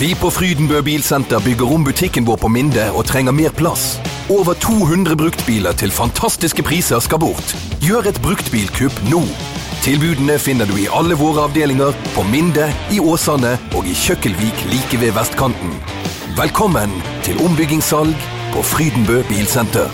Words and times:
Vi 0.00 0.14
på 0.14 0.30
Frydenbø 0.30 0.80
Bilsenter 0.82 1.40
bygger 1.44 1.72
om 1.74 1.82
butikken 1.84 2.24
vår 2.24 2.38
på 2.40 2.48
Minde 2.48 2.86
og 2.96 3.02
trenger 3.04 3.34
mer 3.36 3.52
plass. 3.52 3.98
Over 4.32 4.56
200 4.64 5.12
bruktbiler 5.22 5.76
til 5.76 5.92
fantastiske 5.92 6.64
priser 6.64 7.02
skal 7.04 7.20
bort. 7.20 7.52
Gjør 7.84 8.08
et 8.08 8.20
bruktbilkupp 8.24 8.96
nå. 9.10 9.20
Tilbudene 9.84 10.38
finner 10.40 10.64
du 10.70 10.72
i 10.80 10.88
alle 10.88 11.20
våre 11.20 11.44
avdelinger, 11.50 11.92
på 12.16 12.24
Minde, 12.32 12.70
i 12.96 12.96
Åsane 13.12 13.52
og 13.76 13.84
i 13.84 13.92
Kjøkkelvik 14.06 14.64
like 14.72 15.04
ved 15.04 15.12
vestkanten. 15.20 15.76
Velkommen 16.40 16.96
til 17.26 17.36
ombyggingssalg 17.44 18.28
på 18.56 18.64
Frydenbø 18.72 19.20
Bilsenter. 19.28 19.92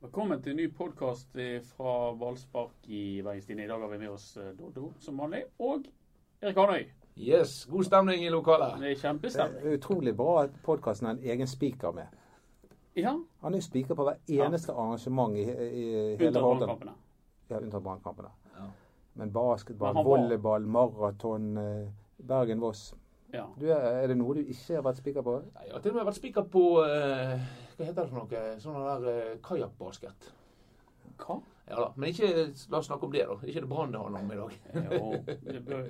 Velkommen 0.00 0.40
til 0.40 0.56
en 0.56 0.62
ny 0.64 0.72
podkast 0.80 1.28
fra 1.76 2.14
Ballspark 2.16 2.88
i 2.88 3.20
Bergenstien. 3.20 3.60
I 3.60 3.68
dag 3.68 3.84
har 3.84 3.92
vi 3.92 4.00
med 4.00 4.16
oss 4.16 4.38
eh, 4.40 4.54
Doddo 4.56 4.94
som 5.00 5.20
vanlig, 5.20 5.44
og 5.60 5.84
Erik 6.42 6.56
Arnøy. 6.56 6.86
Yes, 7.16 7.66
God 7.70 7.84
stemning 7.84 8.24
i 8.24 8.28
lokalet. 8.28 8.80
Det 8.80 9.04
er 9.04 9.12
Det 9.12 9.36
er 9.36 9.76
utrolig 9.76 10.16
bra 10.16 10.42
at 10.42 10.50
podkasten 10.64 11.06
har 11.06 11.14
en 11.14 11.22
egen 11.22 11.46
speaker 11.46 11.92
med. 11.92 12.06
Ja, 12.96 13.14
Han 13.42 13.54
er 13.54 13.60
speaker 13.60 13.94
på 13.94 14.02
hver 14.02 14.16
eneste 14.28 14.72
arrangement 14.72 15.36
i, 15.36 15.42
i 15.42 16.16
hele 16.16 16.40
Hordaland. 16.40 16.88
Ja, 17.50 17.58
unntatt 17.58 17.82
brannkampene. 17.82 18.28
Ja. 18.56 18.64
Men 19.14 19.32
basketball, 19.32 19.94
Men 19.94 20.04
volleyball, 20.04 20.66
maraton, 20.66 21.58
eh, 21.58 21.88
Bergen-Voss. 22.28 22.94
Ja. 23.32 23.44
Du, 23.60 23.66
er 23.66 24.02
er 24.02 24.06
det 24.06 24.16
noe 24.16 24.34
du 24.34 24.40
ikke 24.40 24.74
har 24.74 24.82
vært 24.82 24.96
speaker 24.96 25.22
på? 25.22 25.38
Nei, 25.54 25.64
Jeg 25.66 25.72
har 25.72 25.80
til 25.80 25.90
og 25.90 25.96
med 25.96 26.04
vært 26.04 26.16
spiker 26.16 26.42
på 26.42 26.64
uh, 26.80 27.38
Hva 27.76 27.84
heter 27.84 28.02
det 28.02 28.08
for 28.10 28.18
noe? 28.18 28.42
Sånn 28.58 28.74
der 28.74 29.06
uh, 29.08 29.38
kajakkbasket. 29.46 30.32
Hva? 31.22 31.38
Ja 31.72 31.80
da. 31.80 31.92
Men 31.96 32.08
ikke 32.10 32.28
la 32.68 32.78
oss 32.78 32.86
snakke 32.86 33.06
om 33.06 33.12
det, 33.12 33.22
da. 33.24 33.34
Ikke 33.48 33.60
det 33.64 33.68
Brann 33.70 33.92
det 33.92 34.00
handler 34.00 34.20
om 34.20 34.32
i 34.32 34.36
dag. 34.36 34.56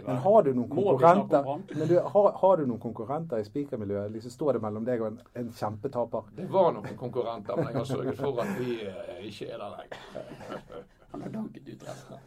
Men 0.07 0.21
har 0.27 0.43
du 0.47 0.51
noen 0.55 0.69
konkurrenter? 0.71 1.49
Men 1.75 1.89
du, 1.91 1.95
har, 2.15 2.29
har 2.43 2.61
du 2.61 2.67
noen 2.71 2.83
konkurrenter 2.85 3.43
i 3.43 3.47
spikermiljøet? 3.49 4.13
Liksom 4.15 4.31
Står 4.31 4.53
det 4.55 4.63
mellom 4.63 4.87
deg 4.87 5.03
og 5.03 5.09
en, 5.09 5.17
en 5.43 5.51
kjempetaper? 5.59 6.29
Det 6.39 6.47
var 6.53 6.71
noen 6.77 6.95
konkurrenter, 7.01 7.59
men 7.59 7.73
jeg 7.73 7.81
har 7.81 7.89
sørget 7.91 8.21
for 8.21 8.39
at 8.45 8.55
vi 8.61 8.79
eh, 8.87 9.27
ikke 9.27 9.51
er 9.51 9.59
der 9.65 9.75
lenger. 9.81 10.87
Han 11.17 11.27
har 11.27 11.35
danket 11.35 11.75
ut 11.75 11.85
resten. 11.91 12.23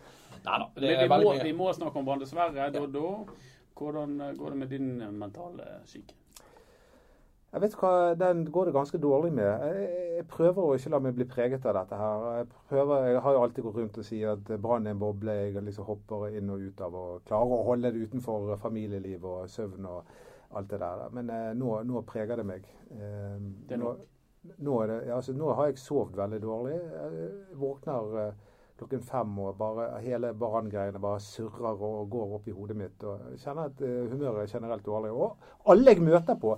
Nei 0.50 0.60
da. 0.60 0.70
Det 0.76 0.92
er 0.98 1.08
vi 1.08 1.24
må, 1.24 1.34
vi 1.48 1.56
må 1.64 1.72
snakke 1.80 2.04
om 2.04 2.12
Brann, 2.12 2.26
dessverre. 2.26 2.68
Doddo, 2.76 3.08
hvordan 3.80 4.20
eh, 4.20 4.36
går 4.36 4.52
det 4.58 4.64
med 4.66 4.76
din 4.76 4.92
mentale 5.16 5.72
syke? 5.88 6.20
Jeg 7.54 7.62
vet 7.64 7.76
hva, 7.80 7.92
Den 8.20 8.44
går 8.52 8.66
det 8.68 8.74
ganske 8.76 9.00
dårlig 9.00 9.32
med. 9.34 9.46
Jeg, 9.48 9.90
jeg 10.18 10.28
prøver 10.28 10.62
å 10.64 10.74
ikke 10.76 10.92
la 10.92 11.00
meg 11.06 11.16
bli 11.16 11.28
preget 11.30 11.66
av 11.66 11.78
dette 11.78 12.00
her. 12.00 12.26
Jeg, 12.40 12.48
prøver, 12.70 13.06
jeg 13.14 13.22
har 13.24 13.38
jo 13.38 13.44
alltid 13.46 13.68
gått 13.68 13.78
rundt 13.80 14.00
og 14.02 14.08
sier 14.08 14.34
at 14.34 14.52
Brann 14.64 14.88
er 14.90 14.96
en 14.96 15.00
boble 15.00 15.36
jeg 15.38 15.64
liksom 15.64 15.88
hopper 15.88 16.28
inn 16.36 16.52
og 16.52 16.66
ut 16.66 16.84
av. 16.84 16.98
Og 17.00 17.24
klarer 17.30 17.56
å 17.56 17.68
holde 17.70 17.94
det 17.96 18.10
utenfor 18.10 18.58
familieliv 18.64 19.24
og 19.32 19.48
søvn 19.52 19.88
og 19.88 20.12
alt 20.56 20.70
det 20.72 20.82
der. 20.84 21.06
Men 21.16 21.32
eh, 21.32 21.54
nå, 21.56 21.78
nå 21.88 22.04
preger 22.08 22.42
det 22.42 22.48
meg. 22.50 22.68
Eh, 22.92 23.40
Det 23.70 23.80
nå, 23.80 23.96
nå, 24.58 24.76
det, 24.92 25.00
altså, 25.16 25.34
nå 25.34 25.56
har 25.56 25.72
jeg 25.72 25.80
sovet 25.82 26.20
veldig 26.20 26.42
dårlig. 26.44 26.76
Jeg 26.76 27.58
våkner 27.62 28.20
eh, 28.26 28.44
klokken 28.80 29.04
fem 29.08 29.38
og 29.40 29.56
bare 29.60 30.02
hele 30.04 30.34
Brann-greiene 30.36 31.00
bare 31.00 31.24
surrer 31.24 31.80
og 31.88 32.10
går 32.12 32.36
opp 32.40 32.48
i 32.52 32.56
hodet 32.56 32.76
mitt. 32.78 33.04
Og 33.08 33.38
kjenner 33.40 33.72
at 33.72 33.84
eh, 33.86 34.10
humøret 34.12 34.44
er 34.44 34.58
generelt 34.58 34.86
dårlig. 34.86 35.12
Og 35.16 35.72
alle 35.72 35.96
jeg 35.96 36.04
møter 36.04 36.36
på 36.40 36.58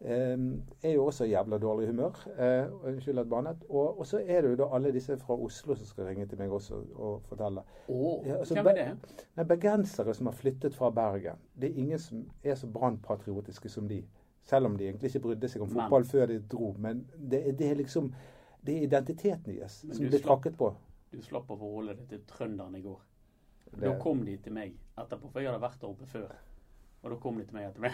er 0.00 0.92
jo 0.94 1.04
også 1.06 1.24
jævla 1.28 1.58
dårlig 1.58 1.86
humør. 1.88 2.16
Eh, 2.38 2.72
unnskyld 2.88 3.18
at 3.18 3.28
banet. 3.28 3.64
Og, 3.68 3.98
og 4.00 4.06
så 4.06 4.18
er 4.26 4.40
det 4.40 4.50
jo 4.50 4.56
da 4.56 4.68
alle 4.74 4.92
disse 4.92 5.16
fra 5.20 5.34
Oslo 5.36 5.74
som 5.74 5.86
skal 5.86 6.04
ringe 6.08 6.26
til 6.26 6.38
meg 6.38 6.52
også 6.52 6.78
og 6.94 7.22
fortelle. 7.28 7.62
Oh, 7.88 8.26
Ja, 8.26 8.38
altså, 8.38 8.54
hvem 8.54 8.66
er 8.66 8.78
det? 8.78 9.26
Nei, 9.36 9.44
Bergensere 9.44 10.14
som 10.14 10.26
har 10.26 10.32
flyttet 10.38 10.74
fra 10.74 10.90
Bergen. 10.90 11.36
Det 11.60 11.70
er 11.70 11.78
ingen 11.82 11.98
som 11.98 12.24
er 12.44 12.54
så 12.54 12.66
brannpatriotiske 12.66 13.68
som 13.68 13.88
de. 13.88 14.02
Selv 14.44 14.66
om 14.66 14.76
de 14.78 14.84
egentlig 14.88 15.10
ikke 15.14 15.20
brydde 15.28 15.48
seg 15.48 15.62
om 15.62 15.68
Men- 15.68 15.82
fotball 15.82 16.04
før 16.04 16.26
de 16.26 16.40
dro. 16.52 16.74
Men 16.78 17.06
det, 17.30 17.58
det 17.58 17.70
er 17.70 17.74
liksom 17.74 18.12
det 18.66 18.76
er 18.76 18.82
identiteten 18.88 19.54
deres 19.56 19.84
som 19.92 20.06
blir 20.08 20.20
trakket 20.20 20.56
på. 20.58 20.74
Du 21.12 21.22
slapp 21.22 21.48
å 21.50 21.56
forholde 21.58 21.94
deg 21.96 22.08
til 22.08 22.20
trønderen 22.28 22.74
i 22.76 22.82
går. 22.82 23.00
Det, 23.70 23.80
Da 23.80 23.98
kom 23.98 24.24
de 24.24 24.36
til 24.36 24.52
meg 24.52 24.74
etterpå, 24.98 25.30
for 25.30 25.40
jeg 25.40 25.48
hadde 25.50 25.62
vært 25.62 25.80
der 25.80 25.88
oppe 25.88 26.06
før. 26.06 26.32
Og 27.02 27.10
da 27.10 27.16
kom 27.16 27.38
de 27.40 27.44
til 27.48 27.54
meg 27.56 27.68
etter 27.70 27.80
meg. 27.86 27.92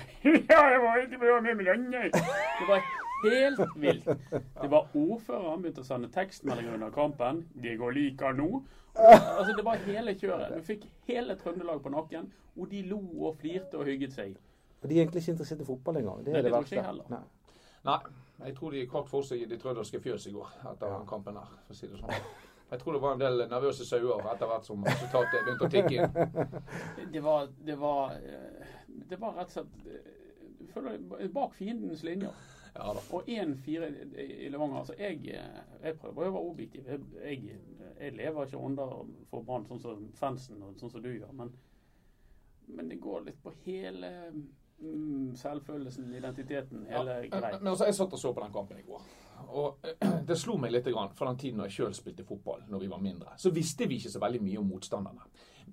Ja, 0.50 0.62
jeg 0.72 0.80
var 0.82 0.96
ikke 1.02 1.18
bra 1.22 1.40
med 1.44 1.60
lenge. 1.62 2.00
Det 2.12 2.66
var 2.68 2.80
helt 3.26 3.60
vilt. 3.80 4.08
Det 4.32 4.70
var 4.72 4.88
ordføreren 4.98 5.62
begynte 5.62 5.84
å 5.84 5.86
sende 5.86 6.08
tekstmeldinger 6.14 6.74
under 6.74 6.90
kampen. 6.90 7.44
'Det 7.54 7.76
går 7.78 7.94
like 7.94 8.32
nå'. 8.40 8.62
Altså, 8.96 9.52
det 9.56 9.64
var 9.64 9.76
hele 9.86 10.14
kjøret. 10.16 10.56
Du 10.56 10.62
fikk 10.64 10.86
hele 11.06 11.36
Trøndelag 11.36 11.82
på 11.84 11.88
nakken, 11.92 12.30
og 12.56 12.70
de 12.70 12.82
lo 12.88 12.98
og 13.28 13.36
flirte 13.36 13.76
og 13.78 13.84
hygget 13.84 14.12
seg. 14.12 14.36
og 14.82 14.88
de 14.88 14.94
er 14.96 15.02
egentlig 15.04 15.22
ikke 15.22 15.32
interessert 15.36 15.60
i 15.60 15.64
fotball 15.64 15.96
engang. 15.96 16.24
Det 16.24 16.32
Nei, 16.32 16.38
er 16.38 16.42
det, 16.42 16.50
det 16.52 16.52
verste. 16.58 16.74
ikke 16.76 16.86
heller. 16.86 17.04
Nei. 17.10 17.20
Nei. 17.84 17.98
Jeg 18.46 18.56
tror 18.56 18.70
de 18.70 18.86
kort 18.86 19.08
for 19.08 19.22
seg 19.22 19.42
i 19.42 19.44
det 19.48 19.60
trønderske 19.62 20.00
fjøs 20.00 20.26
i 20.26 20.32
går 20.32 20.48
etter 20.72 20.86
Ja. 20.92 20.98
kampen 21.08 21.36
her, 21.36 21.46
for 21.66 21.74
å 21.74 21.76
si 21.76 21.86
det 21.86 21.98
sånn. 22.00 22.10
Jeg 22.70 22.80
tror 22.80 22.96
det 22.96 23.00
var 23.02 23.14
en 23.14 23.20
del 23.20 23.44
nervøse 23.46 23.86
sauer 23.86 24.26
etter 24.32 24.50
hvert 24.50 24.66
som 24.66 24.82
resultatet 24.86 25.44
begynte 25.46 25.68
å 25.68 25.70
tikke 25.70 25.94
inn. 25.94 26.62
Det 27.14 27.22
var, 27.22 27.46
det 27.64 27.76
var, 27.78 28.16
eh, 28.18 28.72
det 29.08 29.18
var 29.20 29.36
rett 29.38 29.52
og 29.52 29.54
slett 29.54 29.86
eh, 29.86 30.16
føler 30.74 31.28
bak 31.32 31.54
fiendens 31.54 32.02
linjer. 32.02 32.32
Ja. 32.74 32.96
Og 33.10 33.28
1-4 33.28 33.86
i 34.20 34.48
Levanger. 34.48 34.78
Altså, 34.78 34.94
jeg, 34.98 35.20
jeg 35.82 35.96
prøver 36.00 36.26
å 36.26 36.34
være 36.34 36.42
objektiv. 36.50 36.88
Jeg, 37.24 37.60
jeg, 38.00 38.12
lever 38.18 38.44
ikke 38.44 38.60
under 38.60 38.98
for 39.30 39.46
Brann 39.46 39.64
sånn 39.68 39.80
som 39.80 40.02
fansen 40.18 40.60
og 40.62 40.76
sånn 40.80 40.92
som 40.92 41.04
du 41.04 41.08
gjør. 41.14 41.32
Men, 41.38 41.54
men 42.68 42.90
det 42.92 43.00
går 43.00 43.28
litt 43.30 43.40
på 43.42 43.54
hele 43.64 44.10
mm, 44.34 45.32
selvfølelsen, 45.40 46.10
identiteten, 46.18 46.84
hele 46.90 47.20
Ja, 47.22 47.30
men, 47.30 47.38
greia. 47.38 47.62
men 47.62 47.72
altså, 47.72 47.88
Jeg 47.88 48.00
satt 48.02 48.18
og 48.18 48.24
så 48.26 48.34
på 48.36 48.44
den 48.44 48.52
kampen 48.58 48.82
i 48.82 48.86
går. 48.90 49.08
Og 49.48 49.78
Det 50.26 50.36
slo 50.38 50.56
meg 50.58 50.72
litt 50.72 50.84
grann, 50.90 51.12
fra 51.14 51.26
den 51.30 51.36
tiden 51.38 51.60
jeg 51.66 51.70
sjøl 51.70 51.94
spilte 51.94 52.24
fotball, 52.26 52.62
når 52.68 52.80
vi 52.82 52.88
var 52.90 52.98
mindre. 52.98 53.36
Så 53.38 53.50
visste 53.54 53.86
vi 53.88 53.96
ikke 54.00 54.10
så 54.10 54.20
veldig 54.20 54.40
mye 54.42 54.58
om 54.58 54.66
motstanderne. 54.66 55.20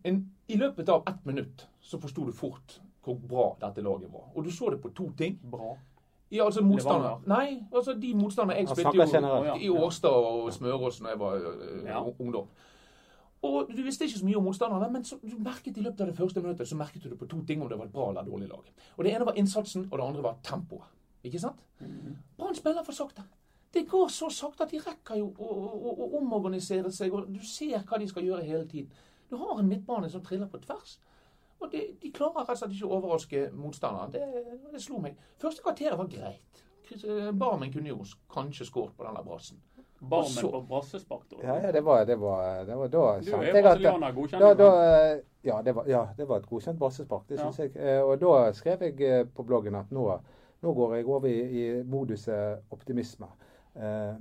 Men 0.03 0.19
i 0.47 0.57
løpet 0.57 0.90
av 0.90 1.03
ett 1.07 1.25
minutt 1.25 1.68
så 1.81 2.00
forsto 2.01 2.25
du 2.25 2.31
fort 2.31 2.79
hvor 3.03 3.18
bra 3.19 3.47
dette 3.62 3.81
laget 3.84 4.12
var. 4.13 4.29
Og 4.35 4.44
du 4.46 4.51
så 4.51 4.69
det 4.72 4.81
på 4.81 4.90
to 4.96 5.09
ting. 5.18 5.40
Bra. 5.51 5.74
Ja, 6.31 6.46
altså 6.46 6.62
motstandere. 6.66 7.19
Nei, 7.28 7.63
altså 7.75 7.94
de 7.94 8.13
motstanderne 8.18 8.59
jeg 8.59 8.68
spilte 8.68 9.19
jo 9.22 9.56
i 9.62 9.69
Årstad 9.69 10.09
og 10.30 10.53
Smørås 10.53 11.01
når 11.01 11.09
jeg 11.09 11.19
var 11.19 11.34
øh, 11.34 11.84
Ja. 11.85 12.00
ungdom. 12.19 12.47
Og 13.44 13.68
Du 13.75 13.81
visste 13.84 14.06
ikke 14.06 14.19
så 14.19 14.25
mye 14.25 14.38
om 14.38 14.44
motstanderne, 14.44 14.88
men 14.94 15.03
så, 15.06 15.18
du 15.22 15.35
merket 15.38 15.78
i 15.78 15.81
løpet 15.81 16.01
av 16.01 16.07
det 16.07 16.18
første 16.18 16.41
minuttet 16.41 16.68
så 16.68 16.75
merket 16.80 17.03
du 17.03 17.09
det 17.09 17.19
på 17.19 17.28
to 17.28 17.41
ting 17.45 17.62
om 17.62 17.69
det 17.69 17.78
var 17.78 17.85
et 17.85 17.91
bra 17.91 18.09
eller 18.09 18.24
dårlig 18.24 18.47
lag. 18.50 18.72
Og 18.97 19.03
Det 19.03 19.13
ene 19.16 19.25
var 19.25 19.34
innsatsen, 19.34 19.88
og 19.91 19.97
det 20.00 20.06
andre 20.07 20.24
var 20.24 20.38
tempoet. 20.44 20.88
Ikke 21.24 21.40
sant? 21.40 21.59
Brann 22.38 22.56
spiller 22.56 22.84
for 22.84 22.91
sakte. 22.95 23.24
Det 23.73 23.88
går 23.89 24.07
så 24.13 24.29
sakte 24.29 24.63
at 24.67 24.72
de 24.72 24.79
rekker 24.84 25.17
jo 25.17 25.31
å, 25.41 25.47
å, 25.50 25.94
å 26.06 26.09
omorganisere 26.19 26.91
seg, 26.94 27.13
og 27.13 27.29
du 27.34 27.39
ser 27.47 27.79
hva 27.89 27.97
de 27.97 28.07
skal 28.07 28.28
gjøre 28.28 28.45
hele 28.45 28.67
tiden. 28.69 28.91
Du 29.29 29.38
har 29.41 29.59
en 29.59 29.69
midtbane 29.69 30.09
som 30.13 30.22
triller 30.22 30.47
på 30.51 30.59
tvers. 30.61 31.00
Og 31.59 31.72
de, 31.72 31.81
De 32.01 32.12
klarer 32.12 32.44
rett 32.44 32.53
og 32.53 32.59
slett 32.59 32.75
ikke 32.75 32.89
å 32.89 32.97
overraske 33.00 33.44
motstanderen. 33.57 34.12
Det, 34.13 34.59
det 34.73 34.81
slo 34.83 35.00
meg. 35.01 35.17
Første 35.41 35.63
kvarteret 35.66 35.97
var 35.97 36.12
greit. 36.12 36.63
Eh, 36.91 37.31
Barmen 37.31 37.72
kunne 37.73 37.89
jo 37.89 38.03
kanskje 38.33 38.67
skåret 38.67 38.94
på 38.97 39.07
den 39.07 39.16
der 39.17 39.25
brassen. 39.25 39.62
Barmen 40.03 40.51
på 40.51 40.62
brassespark, 40.67 41.23
da. 41.31 41.38
Ja, 41.47 41.56
ja, 41.63 41.72
det 41.72 41.81
var, 41.85 42.03
det 42.06 42.17
var, 42.19 42.66
det 42.67 42.75
var 42.75 42.89
da 42.91 43.06
Du 43.23 43.31
er 43.39 43.62
brasilianer, 43.62 44.12
godkjenner 44.12 44.57
du? 44.59 44.66
eh, 44.67 45.22
ja, 45.47 45.62
det 45.63 45.75
var, 45.75 45.88
ja, 45.88 46.01
det 46.17 46.28
var 46.28 46.44
et 46.44 46.50
godkjent 46.50 46.79
brassespark, 46.79 47.23
det 47.29 47.39
Ja. 47.39 47.50
jeg. 47.57 47.72
Eh, 47.75 48.03
Og 48.03 48.19
da 48.19 48.51
skrev 48.53 48.83
jeg 48.83 49.28
på 49.33 49.44
bloggen 49.47 49.75
at 49.75 49.91
nå, 49.91 50.19
nå 50.62 50.73
går 50.73 50.95
jeg 50.95 51.07
over 51.07 51.28
i, 51.28 51.39
i 51.63 51.83
moduset 51.83 52.62
optimisme. 52.72 53.28
Eh, 53.75 54.16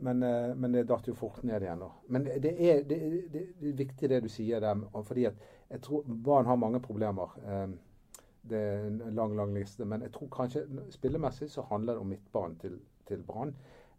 Men, 0.00 0.22
eh, 0.22 0.54
men 0.54 0.72
det 0.72 0.84
datt 0.86 1.08
jo 1.08 1.14
fort 1.14 1.40
ned 1.42 1.62
igjen 1.64 1.78
nå. 1.82 1.88
Men 2.08 2.24
det 2.24 2.52
er, 2.54 2.82
det, 2.86 2.98
det, 3.32 3.40
det 3.58 3.70
er 3.70 3.72
viktig 3.80 4.08
det 4.12 4.20
du 4.22 4.28
sier 4.30 4.60
der, 4.62 4.76
fordi 5.02 5.24
at 5.26 5.34
jeg 5.70 5.80
tror 5.82 6.04
barn 6.24 6.46
har 6.46 6.56
mange 6.56 6.80
problemer. 6.80 7.34
Eh, 7.46 7.68
Det 8.48 8.58
er 8.58 8.86
en 8.86 9.14
lang, 9.14 9.34
lang 9.36 9.54
liste. 9.54 9.84
Men 9.84 10.02
jeg 10.02 10.12
tror 10.12 10.28
kanskje 10.32 10.62
spillemessig 10.90 11.50
så 11.50 11.62
handler 11.70 11.92
det 11.92 12.00
om 12.00 12.06
midtbanen 12.06 12.56
til, 12.60 12.78
til 13.08 13.22
Brann. 13.26 13.54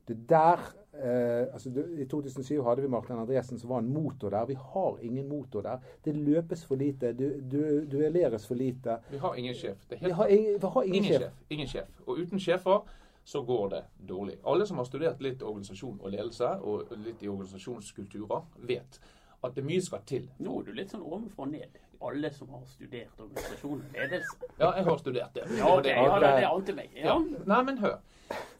Det 0.07 0.17
der 0.29 0.57
eh, 0.93 1.53
altså 1.53 1.69
det, 1.69 1.83
I 1.99 2.05
2007 2.05 2.63
hadde 2.63 2.81
vi 2.81 2.87
Martin 2.87 3.19
Andresen 3.19 3.59
som 3.59 3.69
var 3.69 3.79
en 3.83 3.93
motor 3.93 4.29
der. 4.29 4.45
Vi 4.45 4.53
har 4.57 4.97
ingen 5.01 5.27
motor 5.29 5.61
der. 5.61 5.77
Det 6.05 6.15
løpes 6.15 6.65
for 6.65 6.75
lite. 6.75 7.13
Du, 7.13 7.27
du, 7.51 7.85
duelleres 7.91 8.47
for 8.47 8.55
lite. 8.55 8.97
Vi 9.11 9.17
har 9.17 9.35
ingen 9.35 9.53
sjef. 9.53 9.85
Det 9.89 9.97
er 10.01 10.05
Vi 10.07 10.11
har, 10.11 10.25
ingen, 10.27 10.53
vi 10.61 10.67
har 10.73 10.81
ingen, 10.83 10.95
Ingen 10.95 11.11
sjef. 11.11 11.21
sjef. 11.21 11.33
Ingen 11.49 11.67
sjef. 11.67 12.01
Og 12.07 12.17
uten 12.23 12.39
sjefer 12.39 12.87
så 13.29 13.43
går 13.45 13.67
det 13.75 13.81
dårlig. 14.09 14.39
Alle 14.49 14.65
som 14.65 14.79
har 14.81 14.87
studert 14.89 15.19
litt 15.21 15.43
organisasjon 15.45 15.99
og 16.01 16.09
ledelse, 16.15 16.47
og 16.65 16.89
litt 17.05 17.21
i 17.21 17.29
organisasjonskulturer, 17.29 18.41
vet 18.65 18.99
at 19.45 19.55
det 19.55 19.63
mye 19.63 19.81
skal 19.85 20.01
til. 20.09 20.25
Nå 20.43 20.55
er 20.59 20.65
du 20.69 20.73
litt 20.79 20.91
sånn 20.95 21.05
ovenfra 21.05 21.45
og 21.45 21.51
ned. 21.53 21.77
Alle 22.01 22.31
som 22.33 22.49
har 22.55 22.63
studert 22.71 23.19
organisasjon 23.21 23.83
og 23.85 23.93
ledelse. 23.95 24.49
Ja, 24.59 24.71
jeg 24.79 24.85
har 24.87 24.97
studert 25.03 25.33
det. 25.35 25.45
Ja, 25.59 25.69
okay. 25.77 25.93
ja, 25.93 26.19
det, 26.23 26.33
det 26.39 26.49
ante 26.49 26.75
meg. 26.79 26.91
Ja. 26.97 27.15
Ja. 27.19 27.45
Nei, 27.53 27.61
men 27.69 27.77
hør. 27.83 27.97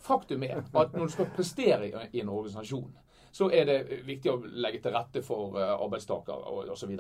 Faktum 0.06 0.44
er 0.48 0.60
at 0.62 0.94
når 0.96 1.06
du 1.10 1.14
skal 1.14 1.30
prestere 1.36 1.90
i- 1.90 2.20
en 2.22 2.30
organisasjon, 2.30 2.90
så 3.32 3.50
er 3.54 3.66
det 3.70 3.78
viktig 4.08 4.32
å 4.32 4.40
legge 4.42 4.80
til 4.82 4.92
rette 4.96 5.22
for 5.22 5.54
uh, 5.58 5.76
arbeidstaker 5.84 6.34
og 6.50 6.72
osv. 6.74 6.96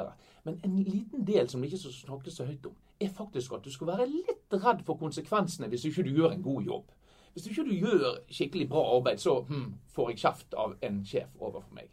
Men 0.45 0.59
en 0.63 0.75
liten 0.85 1.23
del 1.25 1.49
som 1.49 1.61
det 1.61 1.71
ikke 1.73 1.89
snakkes 1.95 2.37
så 2.37 2.45
høyt 2.45 2.67
om, 2.69 2.75
er 3.01 3.09
faktisk 3.09 3.55
at 3.57 3.63
du 3.65 3.71
skal 3.73 3.87
være 3.93 4.05
litt 4.11 4.53
redd 4.53 4.83
for 4.85 4.99
konsekvensene 5.01 5.69
hvis 5.71 5.87
ikke 5.89 6.05
du 6.05 6.11
gjør 6.21 6.35
en 6.35 6.43
god 6.45 6.63
jobb. 6.69 6.91
Hvis 7.33 7.47
ikke 7.49 7.67
du 7.67 7.73
gjør 7.75 8.19
skikkelig 8.31 8.69
bra 8.69 8.83
arbeid, 8.95 9.21
så 9.21 9.39
hmm, 9.47 9.73
får 9.95 10.11
jeg 10.11 10.21
kjeft 10.25 10.57
av 10.57 10.75
en 10.85 11.01
sjef 11.05 11.33
overfor 11.39 11.73
meg. 11.77 11.89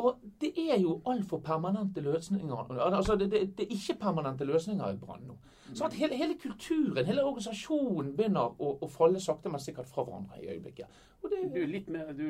Og 0.00 0.20
det 0.40 0.52
er 0.56 0.78
jo 0.80 1.00
altfor 1.06 1.38
permanente 1.44 2.00
løsninger. 2.00 2.72
Altså, 2.80 3.16
det, 3.16 3.30
det, 3.30 3.40
det 3.58 3.66
er 3.66 3.74
ikke-permanente 3.74 4.44
løsninger 4.44 4.92
i 4.94 4.96
Brann 4.96 5.26
nå. 5.26 5.36
Så 5.74 5.84
at 5.84 5.92
hele, 5.92 6.16
hele, 6.16 6.34
kulturen, 6.42 7.06
hele 7.06 7.24
organisasjonen 7.24 8.14
begynner 8.16 8.54
å, 8.58 8.72
å, 8.82 8.88
falle 8.90 9.20
sakte, 9.22 9.50
men 9.50 9.62
sikkert 9.62 9.90
fra 9.90 10.04
hverandre 10.06 10.40
i 10.42 10.48
øyeblikket. 10.54 11.00
Det, 11.22 11.42
du, 11.54 11.92
mer, 11.92 12.12
du, 12.16 12.26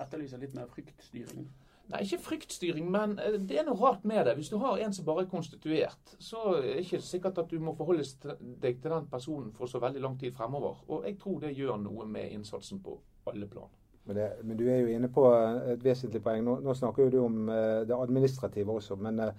etterlyser 0.00 0.40
litt 0.42 0.56
mer 0.56 0.70
fryktstyring? 0.72 1.44
Nei, 1.92 2.00
ikke 2.00 2.22
fryktstyring, 2.24 2.86
men 2.90 3.18
eh, 3.20 3.36
det 3.36 3.58
er 3.60 3.66
noe 3.66 3.76
rart 3.76 4.04
med 4.08 4.24
det. 4.24 4.34
Hvis 4.38 4.48
du 4.48 4.56
har 4.62 4.80
en 4.80 4.92
som 4.96 5.04
bare 5.04 5.26
er 5.26 5.30
konstituert, 5.30 6.14
så 6.18 6.56
er 6.56 6.62
det 6.62 6.76
ikke 6.86 7.00
sikkert 7.04 7.40
at 7.42 7.50
du 7.50 7.58
må 7.60 7.74
forholde 7.76 8.36
deg 8.62 8.80
til 8.80 8.94
den 8.94 9.08
personen 9.10 9.52
for 9.52 9.68
så 9.68 9.82
veldig 9.82 10.00
lang 10.00 10.16
tid 10.20 10.32
fremover. 10.32 10.80
Og 10.88 11.04
jeg 11.04 11.18
tror 11.20 11.42
det 11.44 11.52
gjør 11.58 11.76
noe 11.82 12.06
med 12.08 12.32
innsatsen 12.32 12.80
på 12.84 12.96
alle 13.28 13.48
plan. 13.50 13.68
Men, 14.04 14.16
det, 14.16 14.30
men, 14.42 14.56
du 14.56 14.64
er 14.68 14.80
jo 14.82 14.88
inne 14.92 15.08
på 15.12 15.26
et 15.72 15.84
vesentlig 15.84 16.20
poeng. 16.24 16.44
Nå, 16.44 16.58
nå 16.64 16.74
snakker 16.76 17.12
du 17.12 17.22
om 17.22 17.46
uh, 17.48 17.84
det 17.88 17.96
administrative 17.96 18.76
også. 18.80 18.98
Men 19.00 19.20
uh, 19.20 19.30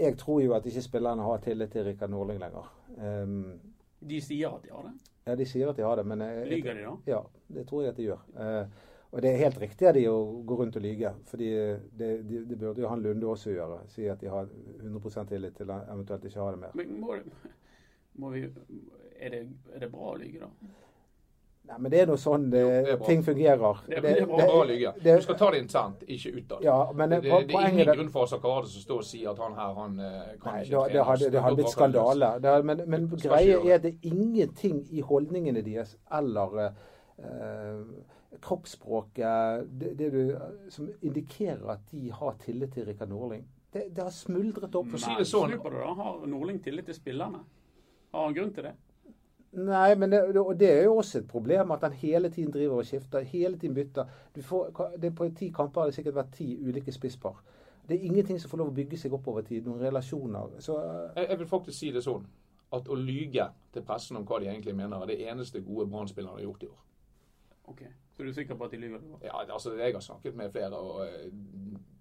jeg 0.00 0.16
tror 0.20 0.40
jo 0.40 0.54
at 0.56 0.66
ikke 0.68 0.84
spillerne 0.84 1.24
har 1.24 1.42
tillit 1.44 1.72
til 1.72 1.84
Rikard 1.84 2.12
Norling 2.12 2.40
lenger. 2.40 2.70
Um, 2.96 3.58
de 4.04 4.20
sier 4.24 4.52
at 4.52 4.64
de 4.64 4.72
har 4.72 4.88
det? 4.88 4.94
Ja, 5.24 5.36
de 5.36 5.48
sier 5.48 5.68
at 5.68 5.76
de 5.76 5.84
har 5.84 6.00
det. 6.00 6.06
Men 6.08 6.24
uh, 6.24 6.42
Lyger 6.48 6.76
de 6.76 6.86
da? 6.86 6.96
Ja, 7.12 7.20
det 7.56 7.68
tror 7.68 7.84
jeg 7.84 7.92
at 7.92 8.00
de 8.00 8.08
gjør. 8.08 8.24
Og 9.14 9.22
det 9.22 9.30
er 9.30 9.42
helt 9.44 9.58
riktig 9.62 9.86
av 9.86 9.94
de 9.94 10.08
å 10.10 10.16
gå 10.42 10.56
rundt 10.58 10.76
og 10.76 10.82
lyge. 10.82 11.12
fordi 11.30 11.50
det, 11.98 12.08
de, 12.26 12.40
de 12.50 12.56
burde 12.58 12.82
jo 12.82 12.88
han 12.90 13.02
Lunde 13.02 13.28
også 13.30 13.52
gjøre. 13.54 13.84
Si 13.88 14.08
at 14.10 14.20
de 14.20 14.30
har 14.32 14.48
100 14.82 15.28
tillit 15.30 15.54
til 15.54 15.70
eventuelt 15.70 16.24
ikke 16.24 16.40
har 16.40 16.56
det 16.56 16.62
mer. 16.64 16.72
Men 16.74 16.96
må, 17.00 17.18
må 18.18 18.30
vi, 18.34 18.48
er, 19.20 19.36
det, 19.36 19.44
er 19.74 19.84
det 19.84 19.90
bra 19.92 20.14
å 20.14 20.16
lyge, 20.18 20.40
da? 20.42 20.72
Nei, 21.64 21.76
men 21.78 21.92
det 21.92 22.00
er 22.02 22.10
nå 22.10 22.14
sånn 22.20 22.42
det, 22.52 22.60
jo, 22.60 22.72
det 22.84 22.94
ting 23.06 23.22
fungerer. 23.24 23.78
Det, 23.86 24.00
det, 24.04 24.10
det, 24.18 24.24
det, 24.28 24.46
å 24.52 24.64
lyge. 24.68 24.90
Du 25.00 25.22
skal 25.24 25.38
ta 25.40 25.46
det 25.54 25.60
internt, 25.62 26.02
ikke 26.04 26.32
utad. 26.34 26.64
Ja, 26.66 26.74
men 26.92 27.14
det, 27.14 27.20
det, 27.24 27.38
det, 27.48 27.60
er 27.60 27.70
ingen 27.70 27.88
grunn 27.88 28.10
for 28.12 28.28
Sakade 28.28 28.68
som 28.68 28.84
står 28.84 29.00
og 29.00 29.06
sier 29.08 29.30
at 29.30 29.40
han 29.40 29.54
her 29.56 29.78
han 29.78 29.94
eh, 29.96 30.18
kan 30.42 30.58
nei, 30.58 30.64
ikke 30.66 30.74
trene. 30.74 30.90
Det 30.92 31.06
hadde, 31.08 31.30
det 31.32 31.44
hadde 31.46 31.60
blitt 31.62 31.72
skandale. 31.72 32.32
men 32.68 32.82
men 32.84 33.06
greia 33.14 33.62
er 33.62 33.78
at 33.78 33.86
det 33.86 33.94
er 33.94 34.10
ingenting 34.10 34.82
i 34.90 35.06
holdningene 35.06 35.62
deres 35.64 35.94
eller 36.18 36.58
uh, 36.58 37.80
kroppsspråket 38.42 39.66
det, 39.80 40.08
du, 40.10 40.36
som 40.72 40.88
indikerer 41.02 41.76
at 41.76 41.84
de 41.90 42.10
har 42.10 42.38
tillit 42.42 42.74
til 42.74 42.86
Rikard 42.88 43.12
Norling. 43.12 43.44
Det, 43.74 43.98
har 43.98 44.10
smuldret 44.14 44.74
opp. 44.74 44.90
For 44.92 45.00
å 45.00 45.02
si 45.02 45.14
det 45.18 45.26
sånn. 45.26 45.54
Har 45.98 46.26
Norling 46.30 46.60
tillit 46.62 46.86
til 46.86 46.94
spillerne? 46.96 47.40
Har 48.14 48.28
han 48.28 48.36
grunn 48.36 48.52
til 48.54 48.68
det? 48.68 48.74
Nei, 49.54 49.94
men 49.98 50.10
det, 50.10 50.20
det 50.58 50.68
er 50.70 50.84
jo 50.86 50.96
også 50.98 51.20
et 51.20 51.26
problem 51.30 51.70
at 51.74 51.82
han 51.86 51.92
hele 51.98 52.30
tiden 52.30 52.52
driver 52.54 52.82
og 52.82 52.86
skifter. 52.86 53.26
Hele 53.26 53.58
tiden 53.58 53.74
bytter. 53.74 54.14
Får, 54.42 54.94
det, 55.02 55.10
på 55.14 55.28
ti 55.38 55.50
kamper 55.54 55.82
har 55.82 55.90
det 55.90 55.98
sikkert 55.98 56.20
vært 56.20 56.32
ti 56.38 56.48
ulike 56.62 56.94
spisspar. 56.94 57.42
Det 57.88 57.98
er 57.98 58.06
ingenting 58.06 58.38
som 58.40 58.50
får 58.50 58.62
lov 58.62 58.72
å 58.72 58.76
bygge 58.78 58.98
seg 58.98 59.14
opp 59.14 59.28
over 59.30 59.44
tid. 59.46 59.66
Noen 59.66 59.82
relasjoner. 59.82 60.56
Så, 60.64 60.78
jeg, 61.16 61.28
jeg, 61.28 61.38
vil 61.42 61.50
faktisk 61.50 61.78
si 61.78 61.90
det 61.94 62.02
sånn 62.06 62.24
at 62.74 62.88
å 62.90 62.96
lyge 62.98 63.46
til 63.74 63.84
pressen 63.86 64.18
om 64.18 64.24
hva 64.26 64.40
de 64.42 64.48
egentlig 64.50 64.74
mener, 64.74 65.02
er 65.02 65.12
det 65.12 65.28
eneste 65.30 65.62
gode 65.62 65.86
Brann-spillerne 65.90 66.40
har 66.40 66.46
gjort 66.46 66.64
i 66.64 66.70
år. 66.70 66.80
Ok, 67.70 67.82
Så 68.14 68.22
du 68.22 68.30
er 68.30 68.36
sikker 68.36 68.54
på 68.58 68.68
at 68.68 68.70
de 68.70 68.78
lyver? 68.78 69.02
Ja, 69.24 69.40
altså 69.42 69.74
jeg 69.74 69.94
har 69.94 70.02
snakket 70.04 70.36
med 70.38 70.52
flere, 70.54 70.78
og 70.78 71.06
eh, 71.06 71.30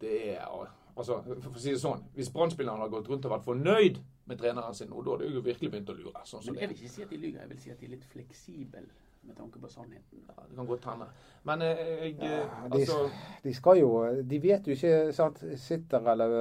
det 0.02 0.18
er 0.36 0.48
Altså, 0.94 1.16
for 1.26 1.56
å 1.58 1.62
si 1.62 1.72
det 1.74 1.82
sånn, 1.82 2.04
Hvis 2.14 2.30
Brann-spillerne 2.30 2.86
har 2.86 2.92
gått 2.94 3.08
rundt 3.10 3.26
og 3.26 3.32
vært 3.34 3.48
fornøyd 3.48 3.96
med 4.30 4.38
treneren 4.38 4.76
sin, 4.78 4.92
nå, 4.92 5.02
da 5.02 5.16
har 5.16 5.24
de 5.24 5.32
jo 5.34 5.42
virkelig 5.42 5.72
begynt 5.74 5.90
å 5.90 5.96
lure. 5.98 6.22
Sånn 6.30 6.46
Men 6.46 6.60
jeg 6.62 6.70
vil 6.70 6.78
ikke 6.78 6.92
si 6.94 7.06
at 7.06 7.10
de 7.10 7.18
lyver, 7.18 7.40
jeg 7.42 7.50
vil 7.50 7.64
si 7.64 7.72
at 7.74 7.80
de 7.80 7.88
er 7.88 7.94
litt 7.96 8.06
fleksible 8.12 8.84
med 9.24 9.38
tanke 9.38 9.60
på 9.60 9.68
sannheten. 9.68 10.24
Ja, 10.28 10.44
Det 10.50 10.56
kan 10.56 10.68
godt 10.68 10.86
hende. 10.86 11.06
Men 11.44 11.62
eh, 11.62 11.68
jeg 11.68 12.16
ja, 12.20 12.26
eh, 12.26 12.72
de, 12.72 12.80
altså 12.80 13.10
De 13.44 13.54
skal 13.54 13.80
jo 13.80 13.90
De 14.30 14.42
vet 14.42 14.68
jo 14.68 14.72
ikke 14.72 15.14
sant, 15.14 15.44
Sitter 15.60 16.12
eller 16.12 16.36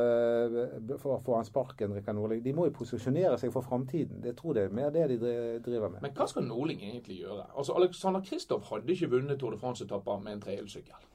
uh, 0.81 0.99
får 1.00 1.37
han 1.37 1.44
sparken, 1.44 1.94
Rikard 1.94 2.14
Nordling. 2.14 2.44
De 2.44 2.52
må 2.52 2.67
jo 2.67 2.75
posisjonere 2.76 3.38
seg 3.38 3.52
for 3.52 3.67
framtiden. 3.67 4.23
Det 4.23 4.37
tror 4.38 4.58
det 4.58 4.67
er 4.67 4.76
mer 4.76 4.90
det 4.90 5.08
de 5.11 5.19
driver 5.64 5.88
med. 5.88 6.02
Men 6.02 6.14
hva 6.17 6.26
skal 6.31 6.46
Nordling 6.46 6.82
egentlig 6.82 7.23
gjøre? 7.23 7.49
Altså, 7.56 7.75
Alexander 7.79 8.20
Kristoff 8.20 8.70
hadde 8.70 8.93
ikke 8.93 9.11
vunnet 9.17 9.40
Tour 9.40 9.50
de 9.55 9.58
France-etapper 9.58 10.23
med 10.23 10.32
en 10.38 10.46
trehjulssykkel. 10.46 11.08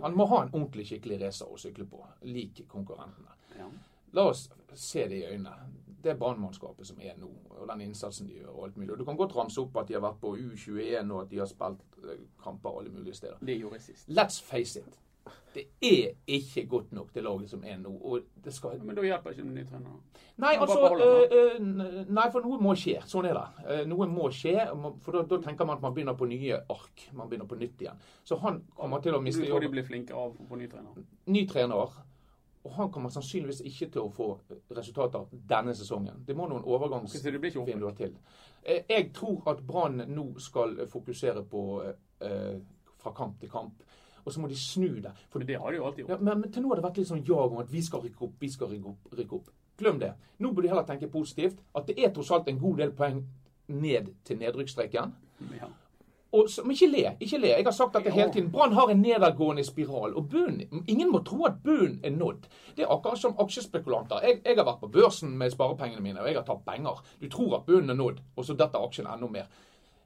Han 0.00 0.16
må 0.16 0.24
ha 0.30 0.42
en 0.44 0.54
ordentlig 0.54 0.86
skikkelig 0.88 1.20
racer 1.26 1.50
å 1.50 1.58
sykle 1.60 1.84
på, 1.88 2.00
lik 2.24 2.64
konkurrentene. 2.68 3.36
Ja. 3.58 3.68
La 4.16 4.30
oss 4.30 4.48
se 4.74 5.06
det 5.08 5.20
i 5.20 5.26
øynene. 5.28 5.68
Det 6.04 6.16
brannmannskapet 6.18 6.86
som 6.86 7.00
er 7.02 7.18
nå, 7.20 7.28
og 7.50 7.68
den 7.68 7.84
innsatsen 7.88 8.28
de 8.28 8.38
gjør. 8.40 8.54
og 8.54 8.64
alt 8.64 8.76
mulig. 8.76 8.98
Du 8.98 9.04
kan 9.04 9.16
godt 9.16 9.36
ramse 9.36 9.60
opp 9.60 9.76
at 9.76 9.88
de 9.88 9.98
har 9.98 10.04
vært 10.04 10.20
på 10.22 10.34
U21 10.36 11.12
og 11.12 11.22
at 11.22 11.30
de 11.30 11.38
har 11.42 11.50
spilt 11.50 11.84
eh, 12.04 12.24
kamper 12.44 12.80
alle 12.80 12.90
mulige 12.90 13.14
steder. 13.14 13.38
Det 13.40 13.60
gjorde 13.60 13.80
jeg 13.80 13.88
sist. 13.90 14.08
Let's 14.08 14.42
face 14.42 14.80
it. 14.80 14.98
Det 15.54 15.64
er 15.82 16.12
ikke 16.26 16.66
godt 16.66 16.92
nok, 16.92 17.14
det 17.14 17.22
laget 17.22 17.50
som 17.50 17.64
er 17.66 17.76
nå. 17.78 18.18
Skal... 18.48 18.78
Men 18.82 18.96
da 18.96 19.02
hjelper 19.02 19.34
ikke 19.34 19.42
den 19.42 19.54
nye 19.54 19.66
treneren? 19.66 19.98
Nei, 20.40 20.54
altså, 20.56 20.78
øh, 20.96 21.56
nei, 22.08 22.26
for 22.32 22.46
noe 22.46 22.58
må 22.62 22.74
skje. 22.78 23.00
Sånn 23.10 23.26
er 23.28 23.36
det. 23.36 23.80
Noe 23.90 24.06
må 24.08 24.30
skje. 24.34 24.54
For 25.04 25.18
da, 25.18 25.24
da, 25.28 25.40
tenker 25.42 25.68
man 25.68 25.80
at 25.80 25.82
man 25.84 25.96
begynner 25.96 26.16
på 26.18 26.28
nye 26.30 26.62
ark. 26.70 27.04
Man 27.12 27.28
begynner 27.28 27.50
på 27.50 27.58
nytt 27.60 27.82
igjen. 27.82 27.98
Så 28.24 28.38
han 28.44 28.62
kommer 28.78 29.02
til 29.04 29.18
å 29.18 29.20
miste 29.22 29.42
jobben. 29.42 29.50
Du 29.50 29.56
tror 29.56 29.66
de 29.66 29.72
blir 29.74 29.88
flinkere 29.90 30.22
av 30.22 30.38
på 30.38 30.60
ny 30.60 30.70
trener? 30.70 31.02
Ny 31.34 31.44
trener. 31.50 31.98
Og 32.64 32.74
han 32.76 32.90
kommer 32.92 33.12
sannsynligvis 33.12 33.62
ikke 33.64 33.88
til 33.94 34.02
å 34.04 34.12
få 34.12 34.26
resultater 34.76 35.30
denne 35.48 35.72
sesongen. 35.74 36.24
Det 36.26 36.36
må 36.36 36.48
noen 36.48 36.66
overgangsvinduer 36.68 37.94
til. 37.96 38.18
Jeg 38.66 39.06
tror 39.16 39.48
at 39.48 39.62
Brann 39.64 40.02
nå 40.12 40.26
skal 40.44 40.82
fokusere 40.92 41.46
på 41.48 41.62
eh, 41.80 42.58
fra 43.00 43.14
kamp 43.16 43.40
til 43.40 43.48
kamp 43.48 43.80
og 44.24 44.32
så 44.32 44.40
må 44.40 44.48
de 44.48 44.56
snu 44.58 45.00
det. 45.02 45.12
For 45.32 45.42
det 45.44 45.58
har 45.58 45.72
de 45.72 45.80
jo 45.80 45.86
alltid 45.88 46.04
gjort. 46.04 46.10
Ja, 46.12 46.18
men, 46.20 46.40
men, 46.42 46.52
til 46.52 46.64
nå 46.64 46.70
har 46.70 46.80
det 46.80 46.86
vært 46.86 47.00
litt 47.00 47.10
sånn 47.10 47.24
jag 47.26 47.54
om 47.54 47.62
at 47.62 47.72
vi 47.72 47.82
skal 47.84 48.04
rykke 48.04 48.26
opp, 48.26 48.36
vi 48.40 48.50
skal 48.52 48.72
rykke 48.72 48.92
opp. 48.92 49.12
rykke 49.18 49.38
opp. 49.38 49.52
Glem 49.80 50.00
det. 50.02 50.10
Nå 50.38 50.52
burde 50.52 50.68
de 50.68 50.72
heller 50.74 50.88
tenke 50.88 51.08
positivt. 51.12 51.62
At 51.76 51.88
det 51.88 51.96
er 51.98 52.12
tross 52.14 52.32
alt 52.36 52.50
en 52.52 52.60
god 52.60 52.82
del 52.82 52.92
poeng 52.96 53.22
ned 53.70 54.12
til 54.28 54.40
nedrykksstreken. 54.42 55.14
Ja. 55.56 55.70
Og 56.32 56.50
så, 56.50 56.62
men 56.62 56.70
ikke 56.70 56.86
le. 56.86 57.16
ikke 57.20 57.38
le. 57.38 57.48
Jeg 57.48 57.64
har 57.64 57.72
sagt 57.74 57.96
at 57.96 58.04
det 58.04 58.12
hele 58.12 58.32
tiden. 58.32 58.52
Brann 58.52 58.72
har 58.72 58.90
en 58.90 59.02
nedadgående 59.02 59.64
spiral. 59.64 60.14
og 60.16 60.28
bunnen, 60.28 60.84
Ingen 60.86 61.12
må 61.12 61.22
tro 61.26 61.44
at 61.44 61.62
bunnen 61.64 62.00
er 62.04 62.10
nådd. 62.10 62.46
Det 62.76 62.84
er 62.84 62.92
akkurat 62.92 63.18
som 63.18 63.34
aksjespekulanter. 63.38 64.20
Jeg, 64.22 64.40
jeg, 64.44 64.56
har 64.56 64.64
vært 64.64 64.80
på 64.80 64.88
børsen 64.88 65.38
med 65.38 65.50
sparepengene 65.50 66.02
mine, 66.02 66.20
og 66.20 66.28
jeg 66.28 66.36
har 66.38 66.46
tatt 66.46 66.62
penger. 66.66 67.02
Du 67.22 67.28
tror 67.28 67.56
at 67.56 67.66
bunnen 67.66 67.90
er 67.90 67.98
nådd, 67.98 68.22
og 68.36 68.44
så 68.44 68.54
detter 68.54 68.78
aksjen 68.78 69.10
enda 69.10 69.26
mer. 69.26 69.50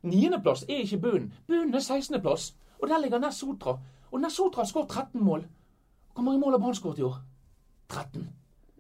Niendeplass 0.03 0.65
er 0.69 0.85
ikke 0.85 0.99
bunnen. 0.99 1.33
Bunnen 1.47 1.75
er 1.75 1.85
16.-plass. 1.85 2.55
Og 2.81 2.89
der 2.89 2.99
ligger 2.99 3.31
Sotra. 3.31 3.79
Og 4.13 4.21
Nasotra 4.21 4.63
har 4.63 4.67
skåret 4.67 4.89
13 4.89 5.25
mål. 5.25 5.47
Hvor 6.15 6.23
mange 6.23 6.41
mål 6.41 6.53
har 6.53 6.59
Brann 6.59 6.75
skåret 6.75 6.99
i 6.99 7.03
år? 7.03 7.17
13. 7.89 8.29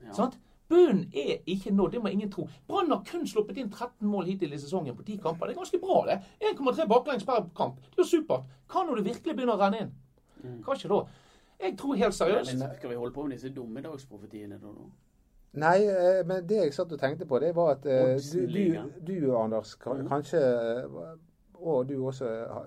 Ja. 0.04 0.12
Sant? 0.12 0.38
Bunnen 0.68 1.04
er 1.12 1.42
ikke 1.46 1.70
nådd, 1.74 1.92
det 1.92 2.02
må 2.02 2.08
ingen 2.08 2.30
tro. 2.32 2.46
Brann 2.68 2.90
har 2.90 3.02
kun 3.04 3.26
sluppet 3.28 3.58
inn 3.60 3.70
13 3.70 4.08
mål 4.08 4.30
hittil 4.30 4.52
i 4.52 4.58
sesongen 4.58 4.96
på 4.96 5.04
10 5.04 5.18
kamper. 5.22 5.46
Det 5.46 5.54
er 5.54 5.60
ganske 5.60 5.80
bra, 5.82 5.98
det. 6.08 6.16
1,3 6.40 6.86
baklengs 6.88 7.26
per 7.28 7.50
kamp. 7.56 7.82
Det 7.84 7.98
er 7.98 8.02
jo 8.02 8.08
supert. 8.08 8.48
Hva 8.72 8.86
når 8.86 9.00
det 9.00 9.04
virkelig 9.10 9.36
begynner 9.36 9.58
å 9.58 9.60
renne 9.60 9.82
inn? 9.84 9.92
Mm. 10.40 10.62
Hva 10.64 10.76
ikke 10.78 10.92
da? 10.92 11.02
Jeg 11.64 11.76
tror 11.78 12.00
helt 12.00 12.14
seriøst 12.14 12.56
men, 12.56 12.70
Skal 12.78 12.90
vi 12.90 12.96
holde 12.96 13.14
på 13.14 13.26
med 13.26 13.36
disse 13.36 13.52
dommedagsprofetiene 13.54 14.58
da? 14.60 14.72
nå? 14.72 14.88
Nei, 15.62 15.76
eh, 15.86 16.24
men 16.26 16.48
det 16.48 16.56
jeg 16.64 16.74
satt 16.74 16.92
og 16.92 16.98
tenkte 16.98 17.28
på, 17.30 17.38
det 17.38 17.52
var 17.54 17.76
at 17.76 17.84
uh, 17.86 18.16
du, 18.18 18.40
du, 18.50 18.88
du, 19.06 19.36
Anders, 19.38 19.76
mm. 19.86 20.08
kanskje 20.08 20.40
og 21.54 21.88
du 21.88 22.06
også 22.06 22.26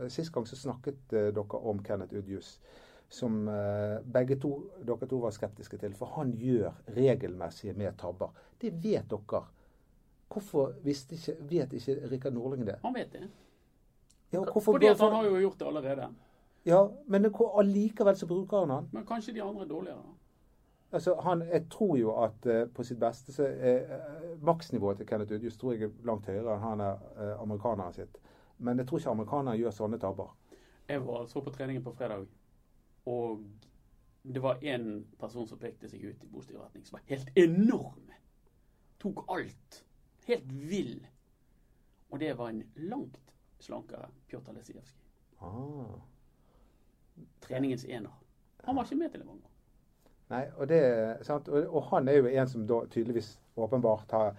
Sist 0.09 0.31
gang 0.33 0.47
så 0.47 0.55
snakket 0.55 1.01
dere 1.11 1.43
om 1.59 1.83
Kenneth 1.83 2.15
Udjus, 2.15 2.59
som 3.09 3.47
uh, 3.47 3.99
begge 4.03 4.35
to, 4.39 4.51
dere 4.85 5.07
to 5.07 5.19
var 5.23 5.31
skeptiske 5.35 5.79
til. 5.79 5.95
For 5.95 6.11
han 6.17 6.33
gjør 6.35 6.71
regelmessige 6.95 7.73
med 7.77 7.97
tabber. 7.99 8.33
Det 8.61 8.73
vet 8.83 9.09
dere. 9.09 9.43
Hvorfor 10.27 10.73
ikke, 10.83 11.37
vet 11.49 11.73
ikke 11.73 11.99
Rikard 12.11 12.33
Norling 12.35 12.65
det? 12.67 12.79
Han 12.83 12.95
vet 12.95 13.13
det. 13.13 13.29
Ja, 14.31 14.43
Fordi 14.43 14.87
han 14.87 15.13
har 15.13 15.25
jo 15.25 15.37
gjort 15.39 15.59
det 15.59 15.67
allerede. 15.67 16.07
Ja, 16.67 16.91
men 17.05 17.25
allikevel 17.57 18.15
så 18.15 18.27
bruker 18.27 18.57
han 18.57 18.69
han. 18.69 18.89
Men 18.91 19.05
kanskje 19.05 19.33
de 19.33 19.41
andre 19.41 19.63
er 19.63 19.67
dårligere? 19.67 20.03
Altså, 20.91 21.15
han, 21.21 21.41
jeg 21.41 21.69
tror 21.71 21.97
jo 21.97 22.11
at 22.23 22.45
uh, 22.45 22.67
på 22.73 22.83
sitt 22.83 22.99
beste 22.99 23.33
så 23.33 23.43
er 23.43 23.83
uh, 23.87 24.43
maksnivået 24.43 24.97
til 24.97 25.07
Kenneth 25.07 25.33
Udjus 25.33 25.57
tror 25.57 25.73
jeg 25.73 25.83
er 25.83 26.05
langt 26.07 26.27
høyere 26.27 26.55
enn 26.55 26.63
han 26.63 26.83
er 26.83 27.01
uh, 27.17 27.41
amerikaneren 27.41 27.93
sitt. 27.93 28.19
Men 28.57 28.79
jeg 28.79 28.87
tror 28.87 28.99
ikke 28.99 29.15
amerikanere 29.15 29.57
gjør 29.59 29.75
sånne 29.75 29.99
tabber. 29.99 30.31
Jeg 30.87 31.03
var 31.07 31.25
så 31.27 31.43
på 31.43 31.51
treningen 31.51 31.83
på 31.83 31.91
fredag, 31.91 32.27
og 33.07 33.43
det 34.27 34.41
var 34.43 34.59
én 34.63 35.05
person 35.19 35.47
som 35.47 35.59
pekte 35.59 35.87
seg 35.89 36.03
ut 36.03 36.23
i 36.23 36.29
bostyrretning, 36.31 36.83
som 36.85 36.97
var 36.97 37.05
helt 37.07 37.29
enorm. 37.39 38.09
Tok 38.99 39.23
alt. 39.31 39.83
Helt 40.27 40.51
vill. 40.51 41.07
Og 42.09 42.19
det 42.19 42.33
var 42.37 42.49
en 42.49 42.63
langt 42.75 43.33
slankere 43.59 44.09
Pjotr 44.27 44.51
Lesijevskij. 44.51 44.99
Ah. 45.39 45.99
Treningens 47.39 47.85
ener. 47.85 48.11
Han 48.63 48.75
var 48.75 48.83
ikke 48.83 48.95
med 48.95 49.11
til 49.11 49.23
Levanger. 49.23 49.53
Nei, 50.27 50.43
og, 50.57 50.67
det? 50.67 50.81
Og, 51.29 51.75
og 51.75 51.83
han 51.91 52.07
er 52.07 52.17
jo 52.19 52.27
en 52.27 52.49
som 52.51 52.65
da 52.67 52.81
tydeligvis 52.91 53.37
åpenbart 53.55 54.11
har 54.11 54.35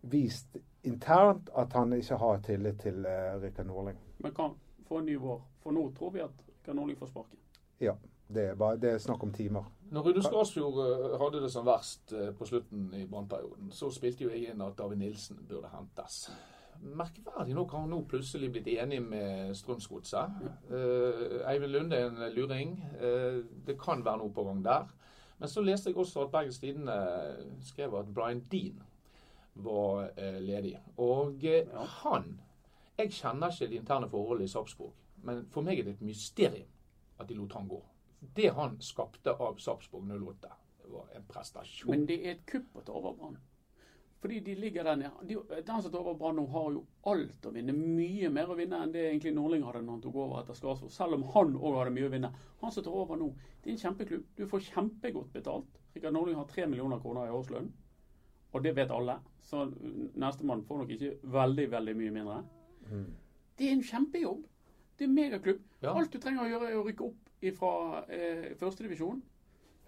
vist 0.00 0.56
internt 0.86 1.50
at 1.58 1.72
han 1.72 1.92
ikke 1.92 2.20
har 2.22 2.38
tillit 2.46 2.78
til 2.80 3.02
uh, 3.02 3.40
Rikard 3.42 3.66
Norling. 3.66 3.98
Men 4.18 4.34
kan 4.34 4.54
få 4.86 5.02
en 5.02 5.10
ny 5.10 5.16
vår. 5.18 5.42
For 5.64 5.74
nå 5.74 5.88
tror 5.98 6.14
vi 6.14 6.22
at 6.22 6.46
Rikard 6.60 6.78
Norling 6.78 6.98
får 6.98 7.10
sparken. 7.10 7.42
Ja. 7.80 7.96
Det 8.28 8.42
er, 8.42 8.54
bare, 8.54 8.76
det 8.76 8.90
er 8.90 8.98
snakk 8.98 9.22
om 9.22 9.32
timer. 9.32 9.68
Når 9.90 10.02
Rune 10.02 10.22
Skarsfjord 10.22 10.78
eh, 10.82 11.12
hadde 11.20 11.42
det 11.44 11.50
som 11.52 11.66
verst 11.66 12.12
eh, 12.12 12.32
på 12.34 12.46
slutten 12.48 12.88
i 12.98 13.04
brannperioden, 13.06 13.70
så 13.70 13.90
spilte 13.94 14.24
jo 14.24 14.32
jeg 14.32 14.50
inn 14.50 14.64
at 14.66 14.74
David 14.78 14.98
Nilsen 14.98 15.38
burde 15.46 15.70
hentes. 15.70 16.24
Merkverdig 16.82 17.54
nok 17.54 17.70
har 17.72 17.84
han 17.84 17.94
nå 17.94 18.00
plutselig 18.10 18.50
blitt 18.52 18.66
enig 18.74 18.98
med 19.02 19.54
Strømsgodset. 19.56 20.42
Uh, 20.68 21.38
Eivind 21.48 21.72
Lunde 21.72 21.96
er 21.96 22.10
en 22.10 22.34
luring. 22.34 22.74
Uh, 23.00 23.46
det 23.66 23.78
kan 23.80 24.04
være 24.04 24.20
noe 24.20 24.34
på 24.34 24.44
gang 24.44 24.60
der. 24.64 24.90
Men 25.38 25.48
så 25.48 25.64
leste 25.64 25.88
jeg 25.88 25.96
også 25.96 26.26
at 26.26 26.34
Bergens 26.34 26.58
Tidende 26.60 26.98
skrev 27.64 27.96
at 27.96 28.12
Brian 28.12 28.42
Dean 28.52 28.82
var 29.54 30.10
uh, 30.18 30.38
ledig. 30.42 30.76
Og 30.98 31.32
han 32.02 32.40
Jeg 32.98 33.12
kjenner 33.12 33.50
ikke 33.50 33.70
de 33.70 33.80
interne 33.80 34.08
forholdene 34.08 34.44
i 34.44 34.48
Sarpsborg, 34.48 34.92
men 35.22 35.46
for 35.52 35.64
meg 35.64 35.78
er 35.78 35.84
det 35.84 35.96
et 35.96 36.04
mysterium 36.04 36.68
at 37.16 37.28
de 37.28 37.36
lot 37.38 37.54
han 37.56 37.68
gå 37.68 37.82
det 38.34 38.48
han 38.48 38.80
skapte 38.80 39.30
av 39.30 39.54
Sarpsborg 39.54 40.02
08, 40.22 40.48
var 40.84 41.06
en 41.16 41.24
prestasjon. 41.24 41.90
Men 41.90 42.06
det 42.06 42.16
er 42.22 42.34
et 42.36 42.46
kupp 42.46 42.76
å 42.76 42.82
ta 42.86 42.94
over 42.96 43.14
Brann. 43.18 43.38
Fordi 44.20 44.40
de 44.40 44.54
ligger 44.56 44.84
der 44.84 44.96
nede. 44.96 45.26
De, 45.28 45.36
den 45.66 45.82
som 45.82 45.92
tar 45.92 46.00
over 46.00 46.14
Brann 46.18 46.38
nå, 46.40 46.46
har 46.50 46.70
jo 46.72 46.84
alt 47.10 47.46
å 47.46 47.52
vinne. 47.54 47.74
Mye 47.76 48.30
mer 48.32 48.50
å 48.50 48.56
vinne 48.58 48.80
enn 48.82 48.94
det 48.94 49.04
egentlig 49.10 49.34
Nordling 49.36 49.66
hadde 49.66 49.82
når 49.84 49.98
han 49.98 50.04
tok 50.06 50.18
over 50.22 50.40
etter 50.40 50.58
Skarsvåg. 50.58 50.92
Selv 50.94 51.18
om 51.18 51.26
han 51.34 51.56
òg 51.58 51.80
hadde 51.80 51.94
mye 51.98 52.08
å 52.08 52.14
vinne. 52.14 52.32
Han 52.62 52.72
som 52.74 52.86
tar 52.86 52.96
over 52.96 53.20
nå, 53.20 53.28
det 53.62 53.70
er 53.70 53.76
en 53.76 53.82
kjempeklubb. 53.84 54.24
Du 54.38 54.46
får 54.50 54.64
kjempegodt 54.70 55.34
betalt. 55.36 55.82
Rikard 55.94 56.16
Nordling 56.16 56.40
har 56.40 56.48
tre 56.50 56.66
millioner 56.70 57.02
kroner 57.02 57.28
i 57.28 57.36
årslønn. 57.36 57.70
Og 58.54 58.64
det 58.64 58.72
vet 58.78 58.94
alle. 58.94 59.18
Så 59.44 59.66
nestemann 60.16 60.64
får 60.64 60.82
nok 60.82 60.96
ikke 60.96 61.16
veldig, 61.36 61.70
veldig 61.76 61.96
mye 61.98 62.14
mindre. 62.14 62.42
Mm. 62.88 63.08
Det 63.58 63.68
er 63.68 63.76
en 63.76 63.88
kjempejobb. 63.90 64.44
Det 64.96 65.04
er 65.04 65.08
en 65.08 65.14
megaklubb. 65.14 65.62
Ja. 65.82 65.92
Alt 65.92 66.12
du 66.12 66.18
trenger 66.22 66.46
å 66.46 66.50
gjøre, 66.50 66.72
er 66.72 66.80
å 66.80 66.84
rykke 66.86 67.06
opp 67.06 67.54
fra 67.56 68.02
eh, 68.08 68.52
førstedivisjon. 68.58 69.22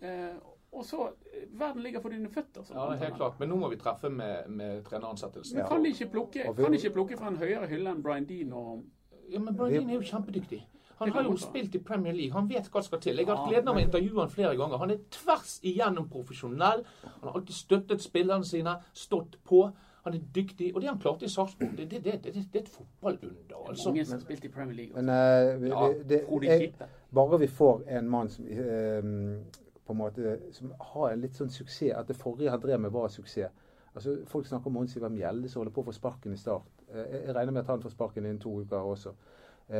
Eh, 0.04 0.36
og 0.72 0.84
så 0.84 1.08
eh, 1.08 1.46
Verden 1.58 1.82
ligger 1.82 2.02
for 2.04 2.12
dine 2.12 2.28
føtter. 2.30 2.66
Ja, 2.70 2.90
det 2.90 2.98
er 2.98 3.04
helt 3.08 3.16
klart. 3.16 3.38
Men 3.40 3.48
nå 3.52 3.58
må 3.62 3.70
vi 3.72 3.80
treffe 3.80 4.10
med, 4.12 4.50
med 4.52 4.84
treneransettelsen. 4.88 5.58
Men 5.58 5.70
kan 5.70 5.84
de 5.84 5.94
ikke 5.94 6.10
plukke, 6.12 6.44
kan 6.44 6.72
de 6.72 6.80
ikke 6.80 6.94
plukke 6.98 7.20
fra 7.20 7.32
en 7.32 7.40
høyere 7.40 7.70
hylle 7.72 7.94
enn 7.94 8.02
Brian 8.04 8.28
Dean? 8.28 8.52
Og, 8.52 8.84
ja, 9.32 9.40
men 9.40 9.56
Brian 9.56 9.80
Dean 9.80 9.94
er 9.94 10.02
jo 10.02 10.10
kjempedyktig. 10.12 10.60
Han 10.98 11.12
har 11.14 11.28
jo 11.28 11.36
spilt 11.38 11.74
i 11.74 11.78
Premier 11.78 12.12
League. 12.12 12.34
Han 12.34 12.48
vet 12.50 12.66
hva 12.66 12.80
som 12.82 12.90
skal 12.90 13.00
til. 13.02 13.20
Jeg 13.20 13.28
har 13.28 13.38
hatt 13.38 13.52
gleden 13.52 13.70
av 13.70 13.76
å 13.78 13.82
intervjue 13.82 14.18
han 14.18 14.32
flere 14.32 14.56
ganger. 14.58 14.80
Han 14.82 14.90
er 14.90 15.04
tvers 15.14 15.52
igjennom 15.62 16.08
profesjonell. 16.10 16.82
Han 17.04 17.28
har 17.28 17.36
alltid 17.38 17.54
støttet 17.54 18.02
spillerne 18.02 18.46
sine, 18.46 18.74
stått 18.98 19.38
på. 19.46 19.68
Han 20.08 20.16
er 20.16 20.28
dyktig, 20.34 20.70
og 20.74 20.80
det 20.80 20.88
han 20.88 20.98
klarte 20.98 21.24
i 21.24 21.28
Sarpsborg, 21.28 21.74
det, 21.76 21.90
det, 21.90 22.04
det, 22.04 22.12
det, 22.24 22.36
er 22.54 22.60
et 22.60 22.68
fotballunder. 22.68 23.56
Altså. 23.68 23.88
Mange 23.90 24.04
som 24.04 24.14
har 24.14 24.20
spilt 24.20 24.44
i 24.44 24.48
Premier 24.48 24.76
League. 24.76 25.02
Men, 25.02 25.08
uh, 25.08 25.62
vi, 25.62 25.68
ja, 25.68 25.88
det, 26.08 26.20
jeg, 26.42 26.72
bare 27.14 27.40
vi 27.40 27.46
får 27.46 27.82
en 27.98 28.08
mann 28.08 28.30
som 28.32 28.44
uh, 28.44 29.04
på 29.86 29.92
en 29.92 29.98
måte, 29.98 30.38
som 30.52 30.72
har 30.80 31.10
en 31.12 31.20
litt 31.20 31.36
sånn 31.36 31.52
suksess, 31.52 31.92
at 31.96 32.08
det 32.08 32.16
forrige 32.16 32.50
han 32.50 32.60
drev 32.60 32.80
med, 32.80 32.92
var 32.92 33.12
suksess. 33.12 33.52
Altså, 33.94 34.16
Folk 34.26 34.46
snakker 34.46 34.72
om 34.72 34.78
Mons 34.78 34.96
Ivar 34.96 35.12
Mjelde 35.12 35.48
som 35.48 35.60
holder 35.60 35.74
på 35.76 35.84
å 35.84 35.90
få 35.90 35.96
sparken 35.96 36.32
i 36.32 36.40
start. 36.40 36.72
Uh, 36.88 37.04
jeg 37.04 37.36
regner 37.36 37.52
med 37.52 37.66
at 37.66 37.74
han 37.74 37.84
får 37.84 37.92
sparken 37.98 38.24
innen 38.24 38.40
to 38.40 38.62
uker 38.62 38.88
også. 38.94 39.12
Uh, 39.68 39.76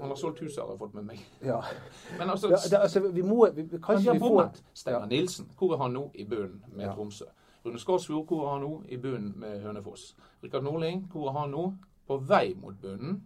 han 0.00 0.10
har 0.10 0.18
solgt 0.18 0.42
huset, 0.42 0.58
har 0.58 0.72
jeg 0.72 0.78
fått 0.82 0.94
med 0.98 1.06
meg. 1.12 1.22
Ja. 1.46 1.60
Men 2.18 2.30
altså, 2.30 2.50
ja, 2.50 2.58
det, 2.70 2.82
altså 2.82 3.06
vi 3.06 3.22
må 3.22 3.46
vi, 3.54 3.68
Kanskje 3.78 4.16
vi 4.16 4.18
får 4.18 4.48
Steinar 4.74 5.04
ja. 5.04 5.06
Nilsen, 5.06 5.50
hvor 5.58 5.76
er 5.76 5.84
han 5.84 5.94
nå 5.94 6.08
i 6.14 6.26
bunnen 6.26 6.64
med 6.72 6.88
ja. 6.88 6.94
Tromsø? 6.94 7.30
Rune 7.66 7.78
Skarsfjord, 7.82 8.26
hvor 8.30 8.44
er 8.46 8.52
han 8.52 8.62
nå? 8.62 8.74
I 8.88 8.96
bunnen 9.02 9.32
med 9.42 9.62
Hønefoss. 9.64 10.12
Rikard 10.42 10.62
Norling, 10.62 11.06
hvor 11.10 11.32
er 11.32 11.38
han 11.40 11.50
nå? 11.50 11.64
På 12.06 12.20
vei 12.22 12.54
mot 12.54 12.76
bunnen 12.78 13.16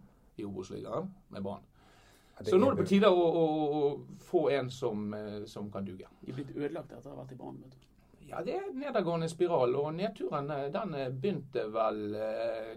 i 0.41 0.47
Obos-ligaen 0.49 1.11
med 1.29 1.45
Brann. 1.45 1.67
Så 2.49 2.57
nå 2.57 2.71
er 2.71 2.79
det 2.79 2.87
på 2.87 2.89
tide 2.89 3.11
å, 3.13 3.21
å, 3.21 3.43
å 3.77 4.21
få 4.25 4.47
en 4.57 4.71
som, 4.73 5.11
eh, 5.13 5.43
som, 5.51 5.69
kan 5.73 5.85
duge. 5.85 6.09
De 6.23 6.33
er 6.33 6.39
blitt 6.39 6.55
ødelagt 6.57 6.95
etter 6.97 7.11
å 7.11 7.13
ha 7.13 7.19
vært 7.21 7.35
i 7.35 7.37
Brann? 7.37 7.59
Ja, 8.31 8.41
det 8.47 8.55
er 8.57 8.65
en 8.71 8.79
nedadgående 8.81 9.29
spiral. 9.29 9.77
Og 9.77 9.93
nedturen 9.99 10.49
eh, 10.55 10.71
den 10.73 10.97
eh, 10.97 11.11
begynte 11.13 11.67
vel 11.75 12.01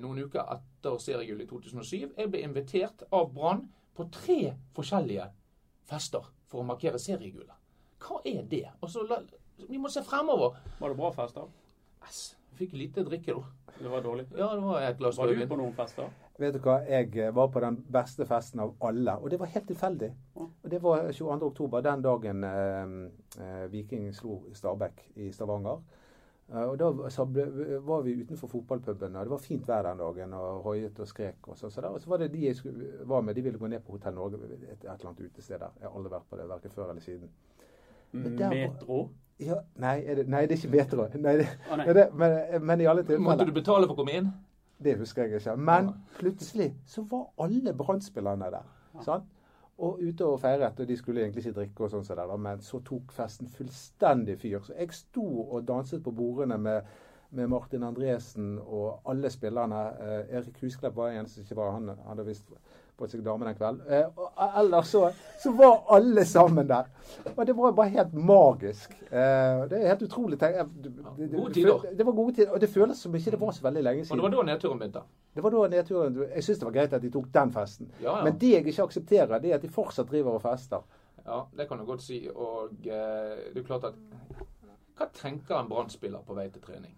noen 0.03 0.25
uker 0.25 0.51
etter 0.57 0.99
seriegull 0.99 1.45
i 1.45 1.47
2007. 1.47 1.95
Jeg 2.17 2.33
ble 2.33 2.43
invitert 2.43 3.05
av 3.15 3.31
Brann 3.31 3.63
på 3.95 4.09
tre 4.11 4.57
forskjellige 4.75 5.29
fester 5.87 6.27
for 6.51 6.59
å 6.59 6.67
markere 6.67 6.99
seriegullet. 6.99 7.55
Hva 8.03 8.19
er 8.27 8.43
det? 8.51 8.65
Og 8.81 8.91
så 8.91 9.07
vi 9.69 9.77
må 9.81 9.89
se 9.89 10.03
fremover. 10.03 10.57
Var 10.79 10.89
det 10.89 10.97
bra 10.97 11.11
fest, 11.15 11.35
da? 11.35 11.47
Yes. 12.03 12.23
Fikk 12.57 12.73
lite 12.77 13.03
drikke, 13.03 13.33
da. 13.33 13.73
Det 13.79 13.89
var 13.89 14.01
dårlig? 14.05 14.27
Ja, 14.37 14.51
det 14.55 14.61
var 14.61 14.81
et 14.81 14.97
glass 14.97 15.17
rødvin. 15.19 15.39
Var 15.39 15.45
du 15.45 15.53
på 15.55 15.57
noen 15.57 15.73
fester? 15.73 16.11
Vet 16.39 16.53
du 16.55 16.59
hva, 16.65 16.79
jeg 16.89 17.09
eh, 17.17 17.33
var 17.33 17.49
på 17.53 17.61
den 17.61 17.79
beste 17.93 18.25
festen 18.29 18.61
av 18.63 18.75
alle, 18.85 19.17
og 19.17 19.29
det 19.29 19.39
var 19.41 19.49
helt 19.53 19.67
tilfeldig. 19.69 20.11
Og 20.35 20.69
Det 20.69 20.79
var 20.81 21.11
22. 21.11 21.47
oktober, 21.47 21.81
den 21.81 22.01
dagen 22.01 22.43
eh, 22.43 22.93
eh, 23.41 23.65
Viking 23.71 24.07
slo 24.13 24.43
Stabæk 24.53 25.03
i 25.15 25.31
Stavanger. 25.31 25.81
Uh, 26.53 26.67
og 26.67 26.77
Da 26.77 27.09
så 27.09 27.23
ble, 27.25 27.45
var 27.81 28.01
vi 28.03 28.17
utenfor 28.19 28.49
fotballpuben, 28.51 29.15
og 29.15 29.25
det 29.25 29.31
var 29.31 29.41
fint 29.41 29.67
vær 29.67 29.85
den 29.87 29.97
dagen. 29.97 30.33
og 30.33 30.61
Hoiet 30.67 30.99
og 30.99 31.07
skrek. 31.07 31.47
Og 31.47 31.57
så, 31.57 31.69
så, 31.69 31.81
og 31.81 32.01
så 32.01 32.09
var 32.09 32.17
det 32.17 32.33
de 32.33 32.45
jeg 32.45 32.55
skulle, 32.55 32.89
var 33.09 33.21
med, 33.21 33.35
de 33.35 33.41
ville 33.41 33.57
gå 33.57 33.67
ned 33.67 33.79
på 33.79 33.95
Hotell 33.95 34.13
Norge, 34.13 34.37
et, 34.43 34.67
et 34.69 34.83
eller 34.83 35.07
annet 35.09 35.31
utested 35.31 35.59
der. 35.59 35.71
Jeg 35.79 35.87
har 35.87 35.97
aldri 35.97 36.11
vært 36.11 36.27
på 36.29 36.37
det, 36.37 36.49
verken 36.49 36.71
før 36.75 36.89
eller 36.89 37.01
siden. 37.01 37.31
Metro? 38.13 38.99
Ja, 39.41 39.59
nei, 39.81 39.99
det, 40.15 40.27
nei, 40.29 40.45
det 40.45 40.57
er 40.57 40.61
ikke 40.61 41.93
det, 41.93 42.07
oh, 42.11 42.17
men, 42.17 42.35
men, 42.61 42.81
i 42.81 42.85
alle 42.85 43.01
tilfeller 43.01 43.23
Måtte 43.25 43.47
du 43.49 43.53
betale 43.55 43.87
for 43.87 43.95
å 43.95 44.03
komme 44.03 44.17
inn? 44.19 44.27
Det 44.83 44.97
husker 44.99 45.25
jeg 45.25 45.39
ikke. 45.41 45.55
Men 45.57 45.93
plutselig 46.19 46.73
så 46.89 47.05
var 47.09 47.29
alle 47.41 47.73
brann 47.73 48.01
der. 48.43 48.59
Ja. 49.07 49.17
Og 49.77 49.99
ute 50.03 50.25
og 50.25 50.39
feiret, 50.43 50.79
og 50.79 50.87
de 50.87 50.97
skulle 50.97 51.23
egentlig 51.23 51.45
ikke 51.45 51.59
drikke, 51.59 51.85
og 51.85 51.93
sånn 51.93 52.05
så 52.05 52.17
der, 52.17 52.35
men 52.37 52.61
så 52.61 52.79
tok 52.85 53.11
festen 53.15 53.49
fullstendig 53.49 54.37
fyr. 54.41 54.59
Så 54.61 54.75
jeg 54.77 54.93
sto 54.93 55.25
og 55.47 55.65
danset 55.67 56.03
på 56.05 56.13
bordene 56.13 56.59
med, 56.61 56.91
med 57.31 57.49
Martin 57.49 57.83
Andresen 57.87 58.59
og 58.61 59.09
alle 59.09 59.31
spillerne. 59.33 59.81
Eh, 60.03 60.37
Erik 60.37 60.61
Husklepp 60.61 60.95
var 60.99 61.15
en 61.17 61.29
som 61.31 61.41
ikke 61.41 61.57
var 61.57 61.73
han 61.79 61.89
hadde 62.05 62.27
visst 62.27 62.53
på 63.03 63.09
seg 63.11 63.23
dame 63.25 63.47
den 63.47 63.57
kvelden. 63.59 63.81
Eh, 63.87 64.23
ellers 64.61 64.93
så, 64.93 65.03
så, 65.43 65.51
var 65.57 65.83
alle 65.95 66.23
sammen 66.25 66.69
der. 66.69 66.87
Og 67.35 67.43
det 67.47 67.55
var 67.57 67.75
bare 67.77 67.93
helt 67.97 68.15
magisk. 68.15 68.95
Eh, 69.09 69.63
det 69.69 69.81
er 69.81 69.91
helt 69.91 70.05
utrolig. 70.07 70.39
Det, 70.39 70.65
det, 70.85 71.29
gode 71.35 71.53
tider. 71.53 71.85
Det 71.97 72.07
var 72.07 72.17
gode 72.17 72.35
tider, 72.39 72.55
og 72.55 72.63
det 72.63 72.71
føles 72.71 73.03
som 73.05 73.15
ikke 73.19 73.35
det 73.35 73.41
var 73.41 73.51
så 73.51 73.67
veldig 73.67 73.83
lenge 73.83 74.05
siden. 74.05 74.19
Og 74.19 74.31
det 74.31 74.37
var 74.37 74.47
da 74.47 74.49
nedturen 74.51 74.81
begynte? 74.81 75.05
Det 75.35 75.43
var 75.43 75.55
da 75.55 75.67
nedturen 75.75 76.19
Jeg 76.23 76.43
syns 76.43 76.59
det 76.63 76.67
var 76.69 76.75
greit 76.79 76.97
at 76.97 77.05
de 77.05 77.13
tok 77.13 77.29
den 77.33 77.53
festen. 77.53 77.91
Ja, 77.99 78.17
ja. 78.17 78.23
Men 78.23 78.39
det 78.41 78.51
jeg 78.55 78.67
ikke 78.67 78.89
aksepterer, 78.89 79.39
det 79.39 79.51
er 79.51 79.59
at 79.59 79.67
de 79.67 79.69
fortsatt 79.69 80.09
driver 80.09 80.39
og 80.39 80.41
fester. 80.41 80.83
Ja, 81.25 81.43
det 81.57 81.67
kan 81.67 81.79
du 81.79 81.85
godt 81.85 82.03
si. 82.03 82.23
Og 82.35 82.73
eh, 82.85 83.37
det 83.53 83.63
er 83.63 83.67
klart 83.67 83.91
at 83.91 84.01
Hva 84.93 85.07
tenker 85.09 85.57
en 85.57 85.69
brann 85.69 85.89
på 85.89 86.35
vei 86.37 86.49
til 86.53 86.61
trening? 86.61 86.93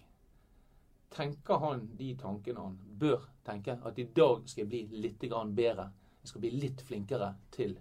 Tenker 1.09 1.61
han 1.61 1.89
de 1.97 2.13
tankene 2.19 2.59
han 2.59 2.77
bør 2.99 3.27
tenke? 3.45 3.77
At 3.83 3.99
i 3.99 4.07
dag 4.15 4.47
skal 4.49 4.65
jeg 4.65 4.69
bli 4.69 5.01
litt 5.05 5.19
bedre. 5.55 5.89
Jeg 6.21 6.31
skal 6.31 6.41
bli 6.41 6.51
litt 6.51 6.81
flinkere 6.81 7.35
til 7.51 7.77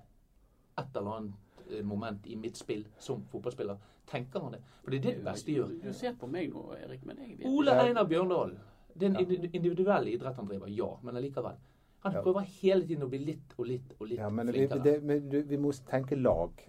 et 0.78 0.96
eller 0.96 1.16
annet 1.16 1.68
eh, 1.70 1.82
moment 1.82 2.26
i 2.26 2.36
mitt 2.36 2.56
spill 2.56 2.84
som 2.98 3.24
fotballspiller. 3.30 3.76
Tenker 4.10 4.40
han 4.40 4.52
det? 4.52 4.62
For 4.82 4.90
det 4.90 4.98
er 4.98 5.02
det 5.02 5.14
det 5.16 5.24
beste 5.24 5.52
gjør. 5.52 5.70
Du 5.82 5.92
ser 5.96 6.16
på 6.20 6.28
meg 6.28 6.50
nå, 6.52 6.64
Erik, 6.76 7.04
men 7.08 7.22
jeg 7.22 7.38
vet 7.38 7.46
Ole 7.48 7.76
Einar 7.80 8.08
Bjørndalen. 8.10 8.58
Det 8.94 9.08
er 9.08 9.16
en 9.16 9.46
individuell 9.48 10.10
idrett 10.12 10.36
han 10.38 10.50
driver, 10.50 10.68
ja. 10.70 10.90
Men 11.02 11.16
allikevel. 11.18 11.56
Han 12.04 12.18
prøver 12.20 12.44
hele 12.60 12.84
tiden 12.84 13.06
å 13.06 13.08
bli 13.08 13.18
litt 13.24 13.54
og 13.56 13.66
litt 13.66 13.94
og 13.96 14.08
litt 14.10 14.20
ja, 14.20 14.28
men 14.28 14.52
flinkere. 14.52 14.82
Vi, 14.84 14.90
det, 14.90 14.96
men 15.08 15.48
vi 15.48 15.58
må 15.58 15.72
tenke 15.88 16.18
lag. 16.20 16.60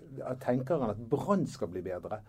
Tenker 0.46 0.80
han 0.80 0.94
at 0.94 1.02
Brann 1.12 1.44
skal 1.52 1.74
bli 1.74 1.84
bedre? 1.84 2.22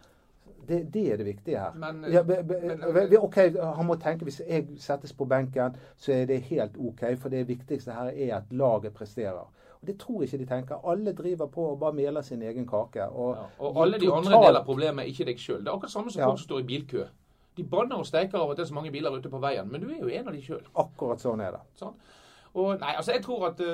Det, 0.68 0.94
det, 0.94 1.12
er 1.12 1.16
det 1.16 1.26
viktige 1.26 1.58
her. 1.58 1.74
Men, 1.78 2.12
ja, 2.12 2.22
be, 2.22 2.40
be, 2.48 2.56
men, 2.92 3.16
ok, 3.18 3.36
Han 3.76 3.86
må 3.86 3.94
tenke 3.94 4.24
hvis 4.26 4.40
jeg 4.48 4.66
settes 4.82 5.12
på 5.12 5.24
benken, 5.24 5.76
så 5.96 6.12
er 6.12 6.24
det 6.26 6.40
helt 6.50 6.74
OK. 6.78 7.04
For 7.18 7.28
det 7.28 7.48
viktigste 7.48 7.94
her 7.94 8.10
er 8.10 8.36
at 8.36 8.50
laget 8.50 8.94
presterer. 8.94 9.46
Og 9.80 9.86
Det 9.86 9.98
tror 10.00 10.22
jeg 10.22 10.32
ikke 10.32 10.44
de 10.44 10.50
tenker. 10.54 10.90
Alle 10.90 11.12
driver 11.12 11.46
på 11.46 11.68
og 11.70 11.78
bare 11.80 11.92
meler 11.92 12.22
sin 12.22 12.42
egen 12.42 12.66
kake. 12.66 13.04
Og, 13.04 13.36
ja, 13.36 13.46
og 13.58 13.82
alle 13.82 14.00
de 14.00 14.06
totalt... 14.06 14.26
andre 14.26 14.46
deler 14.46 14.64
problemet 14.64 15.06
ikke 15.06 15.24
deg 15.24 15.38
sjøl. 15.38 15.60
Det 15.60 15.68
er 15.68 15.72
akkurat 15.72 15.90
samme 15.90 16.10
som 16.10 16.20
ja. 16.20 16.26
folk 16.26 16.38
som 16.38 16.48
står 16.48 16.58
i 16.58 16.68
bilkø. 16.72 17.04
De 17.56 17.64
banner 17.64 17.96
og 17.96 18.06
steiker 18.06 18.38
av 18.38 18.50
at 18.50 18.58
det 18.58 18.64
er 18.66 18.68
så 18.68 18.74
mange 18.74 18.90
biler 18.92 19.14
ute 19.16 19.30
på 19.32 19.38
veien, 19.40 19.68
men 19.72 19.80
du 19.80 19.88
er 19.88 20.00
jo 20.02 20.08
en 20.08 20.28
av 20.28 20.34
de 20.34 20.42
sjøl. 20.44 20.64
Akkurat 20.76 21.22
sånn 21.22 21.40
er 21.40 21.54
det. 21.56 21.62
Sånn? 21.80 21.94
Og, 22.56 22.78
nei, 22.80 22.94
altså 22.96 23.12
jeg 23.12 23.22
tror 23.24 23.50
at 23.50 23.60
uh, 23.60 23.66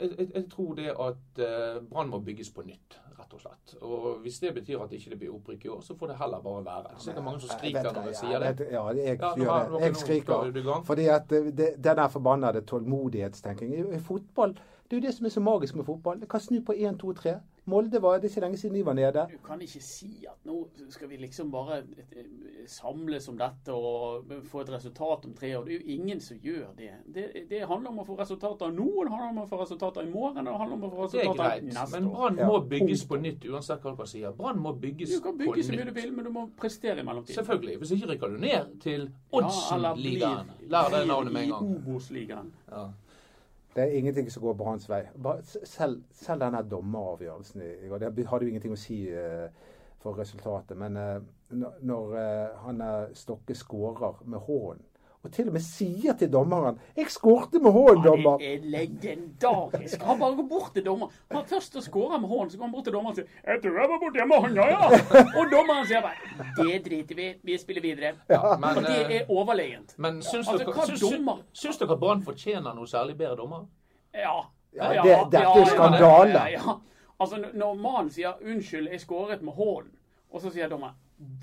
jeg, 0.00 0.28
jeg, 0.34 0.44
tror 0.52 0.74
det 0.76 0.90
at 0.92 1.40
uh, 1.40 1.78
Brann 1.88 2.12
må 2.12 2.20
bygges 2.20 2.50
på 2.52 2.64
nytt 2.66 2.98
rett 3.18 3.32
og 3.32 3.40
slett. 3.40 3.74
Og 3.80 4.18
Hvis 4.22 4.38
det 4.42 4.54
betyr 4.54 4.82
at 4.82 4.90
det 4.90 5.00
ikke 5.00 5.16
blir 5.16 5.34
opprykk 5.36 5.64
i 5.64 5.68
år, 5.68 5.80
så 5.80 5.96
får 5.96 6.12
det 6.12 6.16
heller 6.18 6.40
bare 6.40 6.64
være. 6.64 6.98
Så 6.98 7.10
det 7.10 7.18
er 7.18 7.22
mange 7.22 7.40
som 7.40 7.52
skriker 7.58 7.88
når 7.92 8.10
jeg 8.10 8.16
sier 8.20 8.44
det. 8.44 8.66
Ja, 8.70 8.84
jeg, 8.88 9.18
gjør 9.18 9.70
det. 9.72 9.80
jeg 9.84 9.96
skriker. 9.96 10.82
Fordi 10.84 11.06
at 11.06 11.32
eh, 11.32 11.48
det, 11.56 11.70
den 11.76 11.96
der 12.02 12.08
forbannede 12.08 12.60
tålmodighetstenking 12.60 13.94
I 13.94 13.98
fotball 13.98 14.56
det 14.92 14.98
er 14.98 15.00
jo 15.00 15.06
det 15.06 15.14
som 15.14 15.26
er 15.26 15.30
så 15.30 15.40
magisk 15.40 15.76
med 15.76 15.84
fotball. 15.84 16.20
Det 16.20 16.28
kan 16.28 16.40
snu 16.40 16.58
på 16.66 16.74
1, 16.76 16.98
2, 17.00 17.12
3. 17.12 17.30
Molde 17.70 18.00
var 18.02 18.18
det 18.18 18.30
ikke 18.30 18.40
lenge 18.42 18.58
siden 18.58 18.74
de 18.74 18.80
var 18.86 18.96
nede. 18.98 19.22
Du 19.30 19.38
kan 19.46 19.60
ikke 19.62 19.80
si 19.86 20.24
at 20.26 20.40
nå 20.48 20.56
skal 20.90 21.08
vi 21.12 21.18
liksom 21.22 21.50
bare 21.52 21.76
eh, 22.10 22.24
samles 22.66 23.28
om 23.30 23.36
dette 23.38 23.74
og 23.74 24.32
få 24.50 24.64
et 24.64 24.72
resultat 24.74 25.28
om 25.28 25.34
tre 25.38 25.52
år. 25.58 25.64
Det 25.68 25.76
er 25.76 25.78
jo 25.78 25.94
ingen 25.94 26.20
som 26.20 26.40
gjør 26.42 26.72
det. 26.78 26.90
Det, 27.14 27.26
det 27.50 27.60
handler 27.70 27.92
om 27.92 28.00
å 28.02 28.06
få 28.08 28.16
resultater 28.18 28.74
nå, 28.74 28.88
det 29.04 29.12
handler 29.12 29.30
om 29.30 29.38
å 29.44 29.46
få 29.50 29.60
resultater 29.62 30.08
i 30.08 30.10
morgen, 30.10 30.42
og 30.42 30.50
det 30.50 30.58
handler 30.62 30.76
om 30.80 30.86
å 30.88 30.90
få 30.90 31.06
Det 31.12 31.20
er 31.20 31.28
resultater 31.28 31.52
greit, 31.52 31.68
neste 31.68 32.00
men 32.00 32.08
år. 32.10 32.16
Brann 32.16 32.40
må 32.50 32.58
bygges 32.72 33.04
på 33.12 33.20
nytt, 33.22 33.46
uansett 33.52 33.86
hva 33.86 33.94
dere 33.94 34.08
sier. 34.10 34.34
Brann 34.42 34.58
må 34.62 34.74
bygges 34.82 35.14
på 35.14 35.14
nytt. 35.14 35.22
Du 35.22 35.28
kan 35.28 35.38
bygge 35.44 35.66
så 35.68 35.76
mye 35.78 35.86
du 35.86 35.94
vil, 36.00 36.10
men 36.18 36.26
du 36.26 36.32
må 36.34 36.46
prestere 36.58 36.98
i 36.98 37.06
mellomtiden. 37.06 37.38
Selvfølgelig. 37.38 37.78
Hvis 37.84 37.94
ikke 37.98 38.10
rykker 38.14 38.34
du 38.34 38.42
ned 38.42 38.74
til 38.82 39.06
Oddsen-ligaen. 39.30 40.50
Lær 40.72 40.90
det 40.90 41.06
navnet 41.06 41.32
med 41.38 41.46
en 41.46 41.48
I 41.48 41.54
gang. 41.54 41.72
Obos-ligaen. 41.78 42.52
Ja. 42.72 42.84
Det 43.74 43.82
er 43.82 43.98
ingenting 43.98 44.30
som 44.32 44.42
går 44.42 44.54
Branns 44.54 44.88
vei. 44.90 45.02
Selv, 45.64 46.02
selv 46.12 46.42
denne 46.44 46.60
dommeravgjørelsen 46.68 47.62
i 47.62 47.88
går, 47.88 47.98
det 47.98 48.26
hadde 48.28 48.44
jo 48.44 48.52
ingenting 48.52 48.74
å 48.74 48.80
si 48.80 48.98
eh, 49.08 49.46
for 50.02 50.18
resultatet. 50.20 50.76
Men 50.76 50.98
eh, 51.00 51.22
når, 51.80 52.16
eh, 52.20 52.64
han 52.66 52.82
Stokke 53.16 53.56
skårer 53.56 54.20
med 54.24 54.44
hånden, 54.44 54.84
og 55.24 55.30
til 55.32 55.46
og 55.48 55.52
med 55.54 55.62
sier 55.62 56.12
til 56.18 56.28
dommeren 56.32 56.78
'Jeg 56.96 57.06
skårte 57.10 57.58
med 57.62 57.70
hånden, 57.72 58.22
Ja, 58.22 58.36
det 58.38 58.54
er 58.54 58.64
legendarisk. 58.64 60.02
Han 60.02 60.18
bare 60.18 60.36
går 60.36 60.48
bort 60.48 60.74
til 60.74 60.84
dommeren. 60.84 61.12
Han 61.30 61.36
har 61.36 61.44
først 61.44 61.76
å 61.76 61.80
skåre 61.80 62.18
med 62.20 62.28
hånden, 62.28 62.50
så 62.50 62.58
går 62.58 62.64
han 62.64 62.72
bort 62.72 62.84
til 62.84 62.92
dommeren 62.92 63.12
og 63.12 63.16
sier 63.16 63.26
'Jeg 63.46 63.62
tror 63.62 63.78
jeg 63.80 63.88
var 63.92 63.98
borti 64.02 64.26
med 64.26 64.36
hånda, 64.42 64.62
ja'. 64.62 65.38
Og 65.38 65.44
dommeren 65.52 65.86
sier 65.86 66.00
bare 66.02 66.18
'Det 66.56 66.84
driter 66.84 67.14
vi. 67.14 67.34
Vi 67.44 67.58
spiller 67.58 67.82
videre'. 67.82 68.16
Ja, 68.28 68.56
men, 68.56 68.76
Og 68.76 68.82
det 68.82 69.10
eh, 69.10 69.20
er 69.20 69.24
overlegent. 69.30 69.94
men 69.98 70.22
syns 70.22 70.48
Altså, 70.48 70.64
dere, 70.64 70.86
syns, 70.86 71.00
dommer? 71.00 71.38
syns 71.52 71.78
dere 71.78 71.96
Brann 71.98 72.22
fortjener 72.22 72.74
noe 72.74 72.86
særlig 72.86 73.16
bedre 73.18 73.36
dommer? 73.36 73.66
Ja. 74.14 74.40
Ja, 74.74 75.02
det- 75.02 75.30
dette 75.32 75.60
er 75.60 75.64
skandale. 75.64 76.28
Ja, 76.32 76.46
ja. 76.46 76.72
Altså, 77.20 77.36
når 77.54 77.74
mannen 77.74 78.10
sier 78.10 78.32
'unnskyld, 78.42 78.90
jeg 78.90 79.00
skåret 79.00 79.42
med 79.42 79.52
hånden', 79.52 79.94
og 80.32 80.40
så 80.40 80.50
sier 80.50 80.68
dommeren 80.68 80.94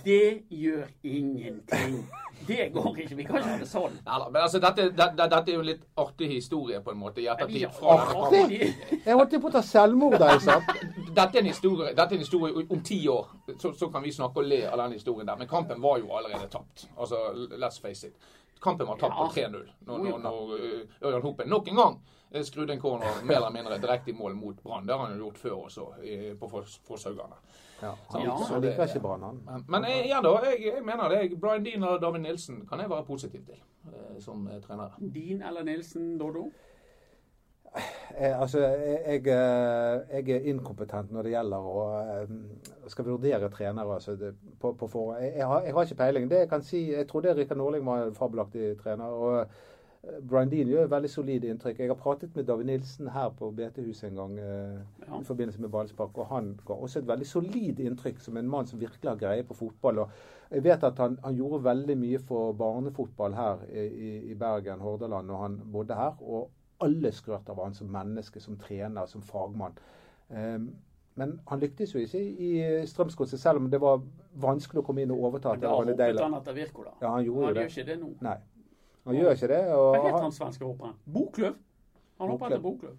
'det 0.04 0.42
gjør 0.50 0.86
ingenting'. 1.04 2.06
Det 2.48 2.70
går 2.74 2.98
ikke. 2.98 3.16
Vi 3.16 3.24
kan 3.24 3.36
ikke 3.36 3.50
ha 3.50 3.58
det 3.60 3.68
sånn. 3.68 3.96
Neida, 4.06 4.30
men 4.30 4.42
altså, 4.42 4.60
dette, 4.64 4.86
det, 4.96 5.08
det, 5.18 5.26
dette 5.32 5.52
er 5.52 5.56
jo 5.58 5.64
en 5.64 5.68
litt 5.68 5.84
artig 6.00 6.30
historie 6.32 6.80
på 6.82 6.94
en 6.94 7.00
måte 7.00 7.22
i 7.22 7.28
ettertid. 7.30 7.68
Artig? 7.84 8.62
Jeg 9.06 9.18
holdt 9.20 9.36
på 9.44 9.52
å 9.52 9.54
ta 9.54 9.62
selvmord 9.66 10.18
da 10.22 10.32
jeg 10.34 10.46
satt. 10.48 10.72
Dette 11.10 11.28
er 11.28 11.42
en 11.44 11.52
historie, 11.52 11.92
dette 11.94 12.16
er 12.16 12.18
en 12.18 12.26
historie 12.26 12.64
om 12.64 12.84
ti 12.86 13.02
år. 13.12 13.28
Så, 13.58 13.74
så 13.78 13.92
kan 13.94 14.06
vi 14.06 14.14
snakke 14.16 14.42
og 14.42 14.50
le 14.50 14.64
av 14.70 14.80
den 14.86 14.96
historien 14.98 15.28
der. 15.28 15.38
Men 15.40 15.52
kampen 15.52 15.82
var 15.84 16.00
jo 16.00 16.14
allerede 16.16 16.48
tapt. 16.52 16.88
Altså, 16.98 17.22
let's 17.58 17.82
face 17.82 18.08
it. 18.08 18.32
Kampen 18.64 18.88
var 18.88 18.98
tapt 19.00 19.16
på 19.16 19.28
3-0 19.36 19.60
når, 19.88 20.00
når, 20.04 20.18
når 20.24 20.56
Ørjan 21.08 21.22
Hopen 21.24 21.48
nok 21.48 21.70
en 21.72 21.80
gang 21.80 22.00
eh, 22.34 22.44
skrudde 22.44 22.74
en 22.74 22.80
corner 22.82 23.24
mer 23.26 23.36
eller 23.36 23.50
mindre 23.56 23.78
direkte 23.82 24.12
i 24.12 24.14
mål 24.18 24.36
mot 24.36 24.64
Brann. 24.64 24.86
Det 24.88 24.96
har 24.96 25.06
han 25.08 25.18
jo 25.18 25.24
gjort 25.26 25.38
før 25.38 25.58
også, 25.66 25.88
i, 26.04 26.18
på 26.40 26.48
Foss- 26.52 26.80
Fosshaugane. 26.88 27.36
Ja, 27.82 27.94
Så- 28.12 28.20
Ja. 28.24 28.60
Liker 28.60 28.86
ikke 28.88 29.00
Brann 29.00 29.22
han. 29.24 29.42
Men, 29.46 29.66
men 29.68 29.84
jeg, 29.90 30.06
igjen 30.06 30.24
da, 30.24 30.34
jeg, 30.46 30.64
jeg 30.66 30.86
mener 30.86 31.10
det. 31.10 31.40
Brian 31.42 31.64
Dean 31.66 31.84
og 31.84 32.02
David 32.02 32.20
Nilsen 32.22 32.66
kan 32.70 32.80
jeg 32.80 32.90
være 32.90 33.06
positiv 33.06 33.46
til 33.46 33.56
eh, 33.94 34.18
som 34.22 34.48
eh, 34.48 34.62
trenere. 34.62 34.92
Dean 35.00 35.42
eller 35.48 35.64
Nilsen, 35.64 36.18
Dodo? 36.20 36.50
Jeg, 38.20 38.34
altså, 38.42 38.60
jeg, 38.60 39.22
jeg, 39.26 40.30
er 40.30 40.46
inkompetent 40.50 41.12
når 41.14 41.22
det 41.28 41.32
gjelder 41.36 41.68
å 41.70 41.84
skal 42.90 43.06
vurdere 43.06 43.50
trenere. 43.54 43.94
Altså, 44.00 44.16
det, 44.18 44.32
på, 44.60 44.72
på 44.74 44.88
forhånd. 44.90 45.20
Jeg, 45.24 45.34
jeg, 45.38 45.48
har, 45.48 45.62
jeg 45.68 45.74
har 45.78 45.86
ikke 45.86 46.00
peiling. 46.00 46.30
Det 46.32 46.40
jeg 46.44 46.50
kan 46.50 46.64
si, 46.66 46.82
jeg 46.92 47.08
trodde 47.08 47.36
Rikard 47.38 47.58
Norling 47.62 47.86
var 47.86 48.08
en 48.08 48.16
fabelaktig 48.18 48.72
trener. 48.82 49.06
og 49.06 49.48
Brian 50.30 50.50
Dean 50.50 50.70
gjør 50.72 50.88
veldig 50.88 51.10
solide 51.12 51.50
inntrykk. 51.52 51.80
Jeg 51.84 51.90
har 51.92 51.98
pratet 52.00 52.36
med 52.36 52.46
David 52.48 52.66
Nilsen 52.70 53.08
her 53.12 53.30
på 53.36 53.50
BT-huset 53.52 54.08
en 54.10 54.16
gang 54.16 54.38
eh, 54.40 54.78
Ja. 55.08 55.20
i 55.20 55.24
forbindelse 55.28 55.62
med 55.62 55.70
ballspark, 55.70 56.18
og 56.18 56.26
han 56.30 56.54
ga 56.66 56.74
også 56.74 57.00
et 57.00 57.08
veldig 57.08 57.28
solid 57.28 57.80
inntrykk 57.84 58.20
som 58.24 58.38
en 58.38 58.48
mann 58.50 58.66
som 58.68 58.80
virkelig 58.80 59.10
har 59.12 59.18
greie 59.20 59.44
på 59.44 59.54
fotball. 59.54 60.00
og 60.00 60.10
jeg 60.52 60.64
vet 60.64 60.84
at 60.84 60.98
han, 60.98 61.20
han 61.24 61.36
gjorde 61.36 61.64
veldig 61.64 61.98
mye 61.98 62.20
for 62.20 62.54
barnefotball 62.54 63.34
her 63.34 63.58
i, 63.74 64.32
i, 64.32 64.34
Bergen, 64.36 64.80
Hordaland, 64.80 65.28
når 65.28 65.42
han 65.42 65.62
bodde 65.74 65.96
her. 65.96 66.16
og 66.22 66.50
alle 66.82 67.12
skrøt 67.12 67.50
av 67.50 67.58
han 67.64 67.74
som 67.74 67.88
menneske, 67.92 68.40
som 68.40 68.56
trener, 68.58 69.06
som 69.06 69.22
fagmann. 69.22 69.74
Ehm, 70.32 70.70
men 71.16 71.40
han 71.48 71.60
lyktes 71.60 71.92
jo 71.94 72.00
ikke 72.00 72.22
i 72.40 72.86
Strømsgodset, 72.88 73.40
selv 73.40 73.58
om 73.60 73.70
det 73.70 73.82
var 73.82 74.00
vanskelig 74.40 74.80
å 74.80 74.86
komme 74.88 75.02
inn 75.04 75.12
og 75.12 75.20
overta. 75.28 75.52
Men 75.58 75.60
da 75.66 75.74
håpet 75.74 75.90
hoppet 76.00 76.22
han 76.24 76.34
etter 76.38 76.54
Wirkola. 76.56 76.94
Ja, 77.02 77.10
han 77.18 77.26
gjorde 77.26 77.46
Han 77.46 77.54
jo 77.56 77.60
gjør 77.60 77.68
det. 77.68 77.78
ikke 77.78 77.86
det 77.92 78.00
nå. 78.00 78.14
Nei, 78.22 78.38
han 79.06 79.16
gjør 79.16 79.32
ikke 79.36 79.48
det. 79.48 79.62
Og 79.74 79.96
Hva 79.96 80.02
heter 80.08 80.22
han, 80.22 80.32
svenske 80.32 80.66
hopperen? 80.66 80.96
Boklöv? 81.06 81.56
Han 82.20 82.30
hopper 82.34 82.46
etter 82.52 82.60
Boklöv. 82.64 82.98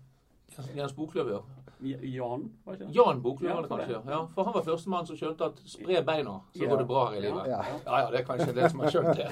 Jens 0.75 0.93
Boklöv, 0.97 1.29
ja. 1.31 1.41
Jan, 1.81 2.43
var 2.67 2.75
ikke 2.75 2.85
det? 2.87 2.95
Jan 2.97 3.21
Boklöv 3.23 3.55
var 3.55 3.63
det 3.63 3.69
kanskje. 3.71 4.01
Ja, 4.11 4.19
for 4.35 4.45
han 4.45 4.53
var 4.55 4.63
førstemann 4.67 5.07
som 5.09 5.17
skjønte 5.17 5.45
at 5.47 5.61
spre 5.71 6.03
beina, 6.05 6.35
så 6.57 6.67
går 6.69 6.77
det 6.83 6.87
bra 6.91 7.05
her 7.11 7.17
i 7.17 7.21
livet. 7.25 7.47
Ja. 7.49 7.61
Ja, 7.87 8.01
ja, 8.03 8.11
det 8.11 8.19
er 8.21 8.25
kanskje 8.29 8.53
det 8.59 8.71
som 8.71 8.81
har 8.81 8.89
skjønt 8.91 9.17
det. 9.17 9.29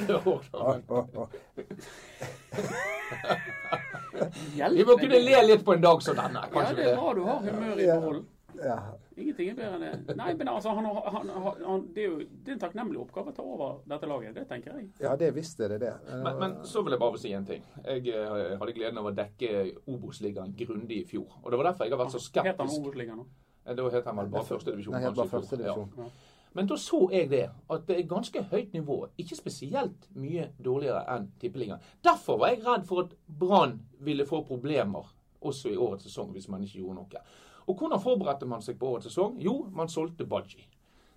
Vi 4.79 4.85
må 4.85 4.97
kunne 4.99 5.19
le 5.23 5.43
litt 5.47 5.65
på 5.67 5.75
en 5.77 5.83
dag 5.85 6.03
som 6.03 6.17
denne. 6.19 6.41
Ja, 6.47 6.53
kanskje 6.55 6.77
det 6.79 6.87
er 6.93 6.97
bra 6.99 7.13
du 7.15 7.23
har 7.27 7.39
humør 7.45 7.77
i 7.83 7.87
Ja. 7.87 7.99
behold. 8.01 8.25
ja. 8.65 8.79
Ingenting 9.19 9.51
er 9.53 9.59
bedre 9.59 9.79
enn 9.79 9.85
det. 10.07 10.17
Nei, 10.19 10.29
men 10.39 10.51
altså, 10.53 10.73
han, 10.77 10.87
han, 10.87 11.33
han, 11.35 11.63
han, 11.67 11.85
det 11.95 12.05
er 12.05 12.09
jo 12.09 12.21
det 12.23 12.53
er 12.53 12.57
en 12.57 12.63
takknemlig 12.63 13.01
oppgave 13.03 13.33
å 13.33 13.37
ta 13.37 13.45
over 13.45 13.81
dette 13.91 14.11
laget. 14.11 14.37
Det 14.39 14.47
tenker 14.51 14.79
jeg. 14.79 14.89
ja, 15.03 15.17
det 15.19 15.33
visste 15.37 15.69
det, 15.73 15.81
det. 15.83 15.93
Men, 16.09 16.39
men 16.43 16.57
så 16.69 16.85
vil 16.87 16.97
jeg 16.97 17.03
bare 17.03 17.21
si 17.21 17.35
en 17.37 17.49
ting. 17.49 17.67
Jeg 17.83 18.15
eh, 18.15 18.55
hadde 18.61 18.77
gleden 18.77 19.03
av 19.03 19.11
å 19.11 19.15
dekke 19.17 19.53
Obos-ligaen 19.91 20.55
grundig 20.59 21.03
i 21.03 21.11
fjor. 21.11 21.39
Og 21.43 21.51
det 21.51 21.61
var 21.61 21.73
derfor 21.73 21.89
jeg 21.89 21.97
har 21.97 22.03
vært 22.05 22.17
så 22.17 22.23
skeptisk. 22.23 22.53
Heter 22.53 22.67
han. 22.67 22.81
Obos-ligaen 22.81 23.23
nå? 23.23 23.29
Da 23.69 23.89
het 23.93 24.07
han 24.09 24.17
vel 24.17 24.33
bare 24.33 24.49
førstedivisjon. 24.49 24.95
Nei, 24.97 25.13
bare 25.13 25.29
førstedivisjon. 25.29 25.91
Ja. 25.99 26.11
Men 26.57 26.67
da 26.67 26.77
så 26.81 27.03
jeg 27.13 27.29
det, 27.31 27.45
at 27.71 27.85
det 27.89 27.99
er 27.99 28.09
ganske 28.09 28.43
høyt 28.51 28.73
nivå. 28.73 28.97
Ikke 29.21 29.37
spesielt 29.37 30.09
mye 30.17 30.49
dårligere 30.65 31.05
enn 31.15 31.29
Tippeligaen. 31.41 31.83
Derfor 32.05 32.41
var 32.41 32.55
jeg 32.55 32.65
redd 32.65 32.87
for 32.89 33.05
at 33.05 33.13
Brann 33.29 33.77
ville 34.05 34.27
få 34.27 34.41
problemer 34.49 35.13
også 35.39 35.71
i 35.71 35.77
årets 35.79 36.09
sesong 36.09 36.33
hvis 36.35 36.49
man 36.51 36.65
ikke 36.65 36.81
gjorde 36.81 37.03
noe. 37.03 37.23
Og 37.69 37.77
hvordan 37.77 38.01
forberedte 38.01 38.49
man 38.49 38.63
seg 38.65 38.79
på 38.81 38.95
årets 38.95 39.11
sesong? 39.11 39.37
Jo, 39.45 39.59
man 39.77 39.89
solgte 39.93 40.25
Budgie. 40.29 40.65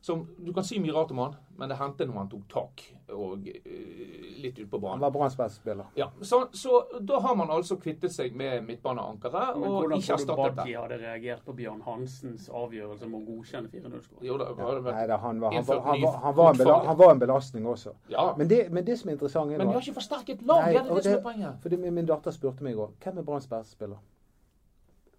Som, 0.01 0.23
du 0.41 0.49
kan 0.49 0.65
si 0.65 0.79
mye 0.81 0.93
rart 0.95 1.11
om 1.13 1.19
han, 1.21 1.35
men 1.61 1.69
det 1.69 1.75
hendte 1.77 2.07
når 2.09 2.15
han 2.17 2.29
tok 2.31 2.45
tak 2.49 2.81
og 3.13 3.43
uh, 3.45 4.31
litt 4.41 4.57
ut 4.57 4.69
på 4.71 4.79
banen. 4.81 4.95
Han 4.95 5.03
var 5.03 5.11
Branns 5.13 5.35
beste 5.37 5.59
spiller. 5.61 5.91
Ja, 5.99 6.07
så, 6.25 6.39
så 6.57 6.79
da 7.05 7.19
har 7.21 7.35
man 7.37 7.51
altså 7.53 7.77
kvittet 7.77 8.09
seg 8.15 8.33
med 8.33 8.63
midtbaneankeret 8.65 9.59
Men 9.61 9.75
hvordan 9.75 10.01
tror 10.01 10.23
du 10.25 10.55
Badji 10.57 10.73
hadde 10.79 10.97
reagert 11.03 11.43
på 11.45 11.53
Bjørn 11.53 11.83
Hansens 11.85 12.47
avgjørelse 12.49 13.05
om 13.05 13.13
å 13.19 13.21
godkjenne 13.27 13.69
4-0-skåring? 13.69 14.25
Jo, 14.25 14.39
da, 14.41 14.47
var 14.57 14.79
det 14.79 14.85
vel- 14.87 15.13
han 15.21 15.43
var, 15.43 15.53
han, 15.53 15.69
han, 15.69 16.17
han, 16.25 16.35
var 16.39 16.55
en 16.55 16.87
han 16.87 16.97
var 17.03 17.13
en 17.13 17.21
belastning 17.21 17.67
også. 17.69 17.93
ja. 18.09 18.25
Men 18.41 18.49
det, 18.49 18.63
men 18.73 18.87
det 18.87 18.97
som 18.97 19.11
er 19.13 19.19
interessant 19.19 19.53
er 19.53 19.61
Men 19.61 19.69
vi 19.69 19.77
har 19.77 19.85
ikke 19.85 19.99
forsterket 20.01 20.41
lag, 20.41 20.65
det 20.65 20.81
er 20.81 20.81
det, 20.81 20.97
og 20.97 21.03
som 21.03 21.11
er 21.11 21.15
det- 21.15 21.23
poenget. 21.29 21.61
Fordi 21.61 21.77
min, 21.77 21.93
min 21.93 22.09
datter 22.09 22.33
spurte 22.33 22.65
meg 22.65 22.73
i 22.73 22.81
går 22.81 22.97
hvem 23.05 23.21
er 23.21 23.29
Branns 23.29 23.45
beste 23.53 23.77
spiller. 23.77 24.01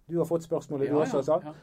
Du 0.09 0.17
har 0.17 0.25
fått 0.25 0.43
spørsmålet, 0.43 0.89
du 0.91 0.99
også, 0.99 1.39
ja. 1.45 1.53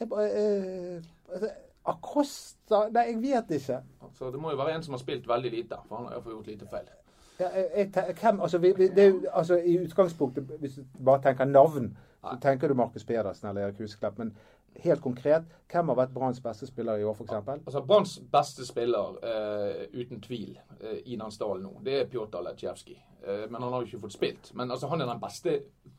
Jeg 0.00 0.08
bare, 0.08 0.28
eh, 0.30 1.02
altså, 1.32 1.48
Acosta 1.88 2.88
Nei, 2.92 3.04
jeg 3.08 3.22
vet 3.22 3.50
ikke. 3.60 3.80
Altså, 4.02 4.30
det 4.30 4.40
må 4.40 4.50
jo 4.50 4.56
være 4.56 4.76
en 4.76 4.82
som 4.82 4.94
har 4.94 5.02
spilt 5.02 5.28
veldig 5.28 5.50
lite, 5.50 5.78
for 5.88 5.96
han 5.96 6.06
har 6.06 6.18
iallfall 6.18 6.36
gjort 6.36 6.50
lite 6.52 6.68
feil. 6.70 6.90
Ja, 7.38 7.48
jeg, 7.54 7.90
jeg, 7.94 8.14
hvem, 8.20 8.40
altså, 8.40 8.58
vi, 8.58 8.72
det, 8.72 8.98
er 8.98 9.12
altså, 9.32 9.56
I 9.56 9.78
utgangspunktet, 9.84 10.44
hvis 10.44 10.74
du 10.74 11.04
bare 11.04 11.22
tenker 11.22 11.44
navn, 11.44 11.96
så 12.22 12.36
tenker 12.42 12.68
du 12.68 12.74
Markus 12.74 13.04
Pedersen 13.04 13.48
eller 13.48 13.66
Erik 13.66 13.78
Huseklepp. 13.78 14.18
Men 14.18 14.36
helt 14.84 15.00
konkret, 15.02 15.42
hvem 15.72 15.88
har 15.88 15.96
vært 15.98 16.14
Branns 16.14 16.40
beste 16.40 16.66
spiller 16.66 16.98
i 17.00 17.04
år, 17.04 17.14
f.eks.? 17.18 17.32
Altså, 17.66 17.82
Branns 17.86 18.18
beste 18.32 18.66
spiller, 18.66 19.18
uh, 19.22 20.00
uten 20.00 20.20
tvil, 20.24 20.58
uh, 20.82 20.96
i 21.04 21.16
Nansdal 21.20 21.60
nå, 21.62 21.74
det 21.84 22.00
er 22.00 22.08
Pjotr 22.12 22.42
Letsjevskij. 22.46 22.98
Uh, 23.26 23.44
men 23.50 23.58
han 23.62 23.72
har 23.72 23.82
jo 23.82 23.86
ikke 23.90 24.00
fått 24.06 24.14
spilt. 24.14 24.52
Men 24.54 24.70
altså, 24.70 24.86
han 24.88 25.00
er 25.02 25.10
den 25.10 25.20
beste 25.20 25.56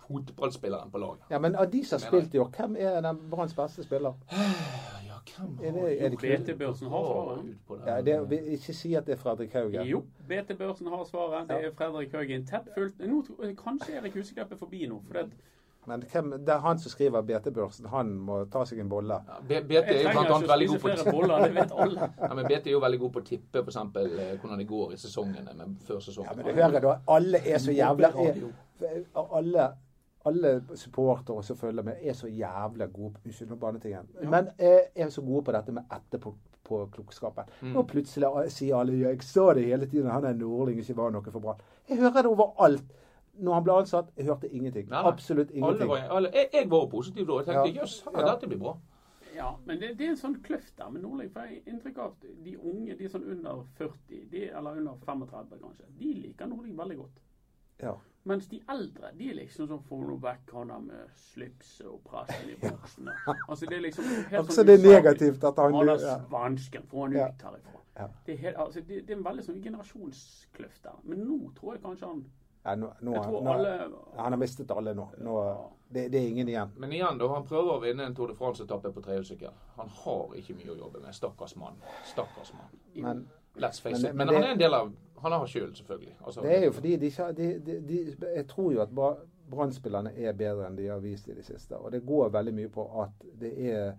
fotballspilleren 0.08 0.92
på 0.92 0.98
laget. 1.04 1.28
Ja, 1.30 1.39
men 1.39 1.56
av 1.56 1.70
de 1.72 1.84
som 1.86 2.00
har 2.00 2.08
spilt 2.08 2.36
i 2.36 2.39
år, 2.39 2.50
hvem 2.56 2.78
er 2.80 3.02
den 3.06 3.20
Branns 3.32 3.54
beste 3.58 3.84
spiller? 3.84 4.13
Ja, 5.10 5.44
hvem 5.44 5.58
Er 5.62 5.72
det- 5.72 5.82
har 5.82 5.88
er 5.89 6.10
det 6.10 6.20
gjort 6.22 6.46
BT-børsen 6.48 6.89
har 6.89 7.04
svaret? 7.06 7.44
ut 7.46 7.58
på? 7.68 7.78
Ja, 7.86 8.02
det, 8.02 8.30
vi, 8.30 8.38
ikke 8.56 8.74
si 8.74 8.94
at 8.96 9.06
det 9.06 9.13
er 9.13 9.18
Fredrik 9.20 9.54
Haugen. 9.54 9.86
Jo, 9.88 10.00
BT-børsen 10.30 10.88
har 10.88 11.04
svaret. 11.04 11.48
Det 11.50 11.65
er 11.65 11.72
Fredrik 11.76 12.12
Haugen 12.15 12.46
tett 12.48 12.70
fulgt. 12.74 13.00
Nå 13.00 13.20
Kanskje 13.60 13.98
Erik 14.00 14.13
Huseklepp 14.15 14.52
er 14.52 14.56
forbi 14.58 14.88
nå. 14.88 15.02
For 15.08 15.13
det, 15.20 15.30
Men 15.89 16.04
hvem, 16.12 16.32
det 16.45 16.54
er 16.54 16.62
han 16.63 16.80
som 16.82 16.93
skriver 16.93 17.25
BT-børsen. 17.25 17.89
Han 17.89 18.13
må 18.28 18.43
ta 18.54 18.62
seg 18.69 18.82
en 18.84 18.89
bolle. 18.91 19.17
Ja, 19.25 19.39
BT 19.65 19.89
er 19.89 20.04
jo 20.04 20.13
blant 20.13 20.34
annet 20.36 20.52
veldig 20.54 20.67
god 20.69 20.84
på 20.86 21.12
boller, 21.12 21.45
det 21.45 21.52
vet 21.58 21.75
alle. 21.86 22.10
Ja, 22.30 22.34
men 22.38 22.45
BT 22.45 22.67
er 22.67 22.75
jo 22.75 22.82
veldig 22.84 22.99
god 23.02 23.13
på 23.15 23.21
å 23.23 23.25
tippe 23.25 23.63
f.eks. 23.63 23.78
hvordan 24.41 24.62
det 24.62 24.67
går 24.69 24.93
i 24.93 24.99
sesongene 25.02 25.56
med 25.58 25.78
før 25.88 26.02
Ja, 26.13 26.34
men 26.36 26.45
du 26.45 26.52
hører 26.54 26.84
da, 26.84 26.95
alle 27.15 27.41
er 27.41 27.62
så 27.63 27.73
jævla 27.73 28.12
er, 28.19 29.02
alle, 29.15 29.65
alle 30.30 30.54
supportere 30.78 31.43
som 31.43 31.58
følger 31.58 31.84
med, 31.84 32.04
er 32.04 32.13
så 32.13 32.28
jævla 32.28 32.88
gode 32.93 33.13
på 33.15 33.25
Unnskyld, 33.25 33.49
nå 33.49 33.58
bannet 33.60 33.88
jeg 33.88 33.95
igjen. 33.95 34.30
Men 34.30 34.52
eh, 34.58 34.91
er 34.95 35.10
så 35.10 35.23
gode 35.25 35.43
på 35.47 35.56
dette 35.56 35.75
med 35.75 35.97
etterpåklokskapen. 35.97 37.52
Mm. 37.62 37.73
Nå 37.75 37.86
plutselig 37.89 38.30
eh, 38.30 38.54
sier 38.54 38.80
alle 38.80 38.97
ja, 38.99 39.13
jeg 39.13 39.25
sa 39.28 39.49
det 39.58 39.67
hele 39.67 39.89
tiden, 39.89 40.12
han 40.12 40.28
er 40.30 40.38
Nordling, 40.38 40.80
ikke 40.84 40.97
var 40.99 41.13
noe 41.15 41.34
for 41.34 41.43
bra. 41.43 41.58
Jeg 41.89 42.02
hører 42.04 42.21
det 42.21 42.32
overalt. 42.32 42.97
Når 43.39 43.54
han 43.54 43.63
ble 43.63 43.73
ansatt, 43.80 44.10
jeg 44.17 44.25
hørte 44.25 44.49
ingenting. 44.52 44.89
Nei, 44.89 45.02
nei. 45.02 45.12
Absolutt 45.12 45.49
Alle 45.52 45.58
ingenting. 45.62 45.89
var, 45.89 45.97
alle, 46.17 46.30
jeg, 46.34 46.49
jeg 46.54 46.69
var 46.71 46.88
positiv 46.91 47.28
da. 47.28 47.38
Jeg 47.39 47.45
tenkte 47.45 47.82
jøss, 47.82 48.04
Ja. 48.06 48.12
yes, 48.12 48.19
Ja. 48.25 48.34
dette 48.34 48.47
blir 48.52 48.60
bra. 48.60 48.78
Ja, 49.36 49.52
men 49.65 49.80
det, 49.80 49.93
det 49.97 50.06
er 50.06 50.10
en 50.12 50.17
sånn 50.17 50.36
kløft 50.43 50.73
der 50.78 50.89
med 50.91 51.02
Nordli. 51.06 51.30
For 51.32 51.39
jeg 51.47 51.62
har 51.65 51.71
inntrykk 51.73 51.97
av 51.97 52.12
at 52.12 52.28
de 52.45 52.58
unge, 52.58 52.95
de 52.99 53.10
sånn 53.10 53.23
under 53.32 53.63
40, 53.78 54.25
de, 54.32 54.49
eller 54.49 54.71
under 54.82 54.93
35 55.06 55.60
kanskje, 55.62 55.86
de 55.99 56.13
liker 56.25 56.45
Nordli 56.52 56.71
veldig 56.75 56.97
godt. 56.97 57.19
Ja. 57.82 57.93
Mens 58.28 58.47
de 58.52 58.60
eldre, 58.69 59.13
de 59.17 59.30
er 59.30 59.36
liksom 59.38 59.67
sånn 59.69 59.84
får 59.88 60.02
noe 60.10 60.19
vekk 60.19 60.52
han 60.54 60.67
der 60.73 60.80
med 60.84 61.13
slipset 61.15 61.86
og 61.88 62.02
pressen 62.04 62.49
i 62.52 62.58
buksene. 62.60 63.13
Altså 63.49 63.65
det 63.69 63.78
er 63.78 63.86
liksom 63.86 64.04
helt 64.04 64.34
Altså 64.41 64.58
sånn 64.60 64.67
det 64.67 64.75
er 64.75 64.84
negativt 64.91 65.43
at 65.47 65.56
han 65.63 65.73
Han 65.73 65.88
ja. 65.88 66.17
svansken, 66.28 66.84
få 66.91 67.06
han 67.06 67.15
Ja. 67.15 67.30
ut 67.30 67.41
herifra. 67.47 67.80
Ja. 67.99 68.08
Det, 68.25 68.34
er 68.34 68.38
helt, 68.43 68.58
altså 68.58 68.82
det, 68.82 69.08
det 69.08 69.13
er 69.13 69.17
en 69.17 69.23
veldig 69.25 69.43
sånn 69.47 69.62
generasjonskløft 69.63 70.84
der. 70.84 70.99
Men 71.04 71.23
nå 71.28 71.39
tror 71.56 71.73
jeg 71.78 71.84
kanskje 71.84 72.08
han 72.12 72.25
nå, 72.75 72.93
nå, 73.01 73.13
Jeg 73.13 73.23
tror 73.23 73.41
nå, 73.43 73.51
alle 73.53 73.89
Han 74.17 74.32
har 74.34 74.38
mistet 74.38 74.71
alle 74.71 74.93
nå. 74.93 75.10
nå 75.17 75.36
det, 75.91 76.12
det 76.12 76.19
er 76.19 76.27
ingen 76.29 76.47
igjen. 76.47 76.69
Men 76.77 76.91
igjen, 76.93 77.17
da, 77.17 77.27
han 77.34 77.43
prøver 77.45 77.71
å 77.77 77.82
vinne 77.82 78.03
en 78.05 78.15
Tour 78.15 78.27
de 78.27 78.36
France-etappe 78.36 78.91
på 78.93 79.01
trehjulssykkel. 79.01 79.49
Han 79.77 79.88
har 79.89 80.36
ikke 80.38 80.53
mye 80.55 80.71
å 80.75 80.77
jobbe 80.77 80.99
med. 81.01 81.15
Stakkars 81.15 81.55
mann. 81.55 81.79
Stakkars 82.05 82.53
mann. 82.53 82.79
Men 82.95 83.27
Let's 83.58 83.82
face 83.82 84.01
Men 84.03 84.12
it. 84.12 84.15
Men, 84.15 84.17
men 84.17 84.27
det- 84.27 84.36
han 84.36 84.43
er 84.43 84.51
en 84.51 84.60
del 84.60 84.73
av 84.73 84.91
Han 85.21 85.32
har 85.32 85.45
skylden, 85.47 85.75
selvfølgelig. 85.75 86.13
Altså, 86.25 86.41
det 86.41 86.51
er 86.58 86.65
jo 86.65 86.71
fordi 86.71 86.95
de, 86.97 87.05
ikke- 87.08 87.36
de, 87.36 87.79
de, 87.82 88.15
Jeg 88.36 88.47
tror 88.47 88.71
jo 88.73 88.82
at 88.82 88.89
Bra- 88.95 89.17
Brann-spillerne 89.51 90.13
er 90.17 90.34
bedre 90.34 90.67
enn 90.67 90.75
de 90.77 90.88
har 90.88 90.99
vist 90.99 91.27
i 91.27 91.34
det 91.34 91.45
siste. 91.45 91.75
Og 91.75 91.91
det 91.91 92.05
går 92.05 92.29
veldig 92.29 92.53
mye 92.53 92.69
på 92.69 93.01
at 93.03 93.10
det 93.39 93.53
er 93.73 93.93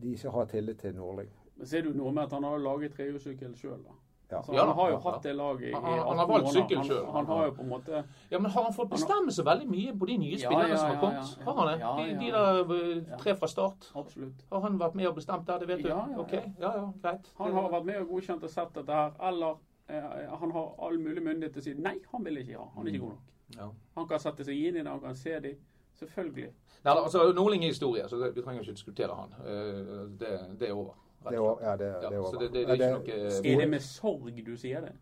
de 0.00 0.12
ikke 0.14 0.30
har 0.30 0.44
tillit 0.46 0.78
til 0.78 0.94
Nordling. 0.94 1.28
Men 1.56 1.66
ser 1.66 1.82
du 1.82 1.92
noe 1.92 2.10
med 2.12 2.22
at 2.24 2.32
han 2.32 2.42
har 2.44 2.58
laget 2.58 2.94
trehjulssykkel 2.96 3.54
sjøl, 3.56 3.78
da? 3.84 3.90
Ja. 4.30 4.36
Altså, 4.38 4.52
Ja, 4.54 4.64
han 4.66 4.74
har 4.74 4.88
jo 4.90 4.94
ja, 4.96 5.10
hatt 5.10 5.22
det 5.22 5.36
laget 5.36 5.68
i 5.68 5.72
Han- 5.72 5.82
han- 5.84 6.06
han 6.08 6.18
har 6.18 6.26
valgt 6.26 6.48
sykkel 6.52 6.78
sjøl. 6.84 7.04
Han- 7.06 7.14
Han 7.14 7.26
har 7.26 7.44
jo 7.46 7.50
på 7.52 7.60
en 7.62 7.68
måte 7.68 8.04
Ja, 8.30 8.38
men 8.38 8.50
har 8.50 8.62
han 8.62 8.72
fått 8.72 8.90
bestemme 8.90 9.30
så 9.30 9.44
veldig 9.44 9.68
mye 9.70 9.92
på 9.98 10.06
de 10.06 10.16
nye 10.18 10.36
Ja, 10.36 10.48
spillerne 10.48 10.68
ja, 10.68 10.76
som 10.76 10.88
har 10.90 11.00
kommet? 11.00 11.14
ja, 11.14 11.44
ja. 11.46 11.52
Har 11.52 11.68
han 11.68 11.78
det? 11.78 12.18
De, 12.18 12.24
de 12.24 12.30
der 12.32 13.12
eh, 13.12 13.18
tre 13.18 13.34
fra 13.36 13.46
start? 13.46 13.92
Absolutt. 13.94 14.42
Har 14.50 14.60
han 14.60 14.78
vært 14.78 14.94
med 14.94 15.06
og 15.06 15.14
bestemt 15.14 15.46
der? 15.46 15.58
Det 15.58 15.68
vet 15.68 15.82
du? 15.82 15.88
Ja, 15.88 15.96
ja, 16.06 16.10
ja. 16.12 16.18
Ok, 16.18 16.32
ja, 16.32 16.72
ja, 16.76 16.92
greit. 17.02 17.32
Han 17.38 17.52
har 17.52 17.68
vært 17.70 17.84
med 17.84 17.96
og 18.00 18.08
godkjent 18.08 18.42
og 18.42 18.50
sett 18.50 18.72
dette 18.74 18.92
her, 18.92 19.12
eller 19.20 19.54
eh, 19.88 20.36
han 20.40 20.50
har 20.50 20.74
all 20.82 20.98
mulig 20.98 21.22
myndighet 21.22 21.52
til 21.52 21.60
å 21.60 21.64
si 21.64 21.74
nei, 21.74 21.98
han 22.12 22.24
vil 22.24 22.36
ikke 22.38 22.58
ha. 22.58 22.66
Han 22.76 22.86
er 22.86 22.90
ikke 22.90 23.00
god 23.00 23.10
nok. 23.10 23.22
Ja. 23.56 23.68
Han 23.96 24.08
kan 24.08 24.18
sette 24.18 24.44
seg 24.44 24.54
inn 24.58 24.76
i 24.76 24.82
det, 24.82 24.86
han 24.90 25.00
kan 25.00 25.14
se 25.14 25.38
det. 25.40 25.56
Selvfølgelig. 26.00 26.50
Nei, 26.84 26.92
altså, 26.94 27.32
Nordling 27.32 27.62
er 27.62 27.68
historie, 27.68 28.02
så 28.08 28.18
det, 28.18 28.34
vi 28.34 28.42
trenger 28.42 28.60
ikke 28.62 28.72
diskutere 28.74 29.14
han. 29.14 29.32
Eh, 29.46 30.08
Det, 30.18 30.58
det 30.58 30.68
er 30.68 30.72
over. 30.74 30.94
Det 31.24 31.34
er, 31.38 31.58
ja, 31.62 31.76
det, 31.76 31.86
Ja, 31.86 32.00
det 32.08 32.12
er 32.12 32.18
over. 32.18 32.30
så 32.30 32.38
det- 32.40 32.52
det- 32.52 32.66
det 32.68 32.80
er 32.80 32.96
ikke 33.00 33.12
noe- 33.12 33.52
Er 33.52 33.60
det 33.60 33.68
med 33.70 33.80
sorg 33.80 34.44
du 34.46 34.56
sier 34.56 34.80
det? 34.80 34.92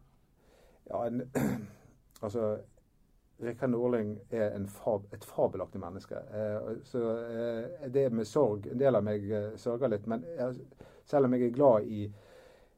Ja, 0.91 1.07
en, 1.07 1.31
altså 2.23 2.59
Rikard 3.43 3.71
Nordling 3.71 4.19
er 4.31 4.55
en 4.57 4.67
fab, 4.69 5.07
et 5.13 5.25
fabelaktig 5.25 5.81
menneske. 5.81 6.15
Eh, 6.15 6.77
så 6.85 6.99
eh, 7.19 7.91
det 7.95 8.13
med 8.13 8.25
sorg 8.25 8.67
En 8.71 8.79
del 8.79 8.95
av 8.97 9.03
meg 9.05 9.31
eh, 9.31 9.51
sørger 9.57 9.89
litt. 9.91 10.07
Men 10.07 10.25
jeg, 10.39 10.55
selv 11.05 11.25
om 11.25 11.35
jeg 11.35 11.43
er 11.49 11.51
glad 11.57 11.83
i, 11.91 12.05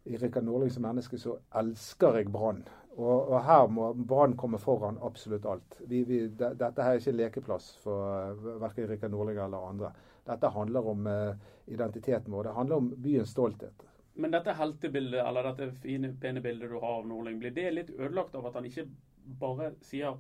i 0.07 0.16
Rikard 0.16 0.44
Nordling 0.44 0.72
som 0.72 0.83
menneske, 0.83 1.18
så 1.18 1.37
elsker 1.55 2.16
jeg 2.16 2.33
Brann. 2.33 2.64
Og, 2.96 3.29
og 3.29 3.42
her 3.44 3.66
må 3.68 3.90
Brann 4.09 4.37
komme 4.37 4.59
foran 4.59 4.99
absolutt 5.05 5.44
alt. 5.46 5.81
Vi, 5.87 6.03
vi, 6.09 6.22
de, 6.29 6.55
dette 6.57 6.83
her 6.83 6.94
er 6.94 6.99
ikke 7.03 7.11
en 7.12 7.16
lekeplass 7.20 7.77
for 7.83 8.33
uh, 8.33 8.61
verken 8.62 8.88
Rikard 8.90 9.11
Nordling 9.12 9.38
eller 9.44 9.68
andre. 9.68 9.92
Dette 10.27 10.51
handler 10.51 10.89
om 10.93 11.07
eh, 11.07 11.35
identiteten 11.67 12.33
vår. 12.33 12.49
Det 12.49 12.57
handler 12.57 12.77
om 12.77 12.91
byens 12.97 13.31
stolthet. 13.31 13.87
Men 14.17 14.33
dette 14.33 14.55
heltebildet, 14.57 15.21
eller 15.29 15.51
dette 15.51 15.71
fine, 15.83 16.15
pene 16.21 16.41
bildet 16.41 16.71
du 16.71 16.79
har 16.79 17.01
av 17.01 17.07
Nordling, 17.07 17.39
blir 17.39 17.53
det 17.55 17.71
litt 17.75 17.91
ødelagt 17.91 18.35
av 18.35 18.47
at 18.49 18.57
han 18.57 18.65
ikke 18.65 18.87
bare 19.41 19.75
sier 19.85 20.17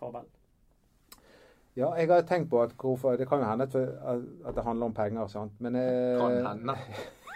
farvel? 0.00 0.26
Ja, 1.74 1.92
jeg 1.98 2.10
har 2.10 2.22
tenkt 2.22 2.50
på 2.50 2.60
at 2.62 2.74
hvorfor 2.78 3.16
Det 3.18 3.26
kan 3.26 3.40
jo 3.42 3.48
hende 3.48 3.66
at, 3.66 4.54
det 4.54 4.62
handler 4.62 4.86
om 4.86 4.94
penger, 4.94 5.26
sant. 5.26 5.54
Men 5.58 5.76
eh, 5.76 6.18
Kan 6.18 6.46
hende. 6.46 6.76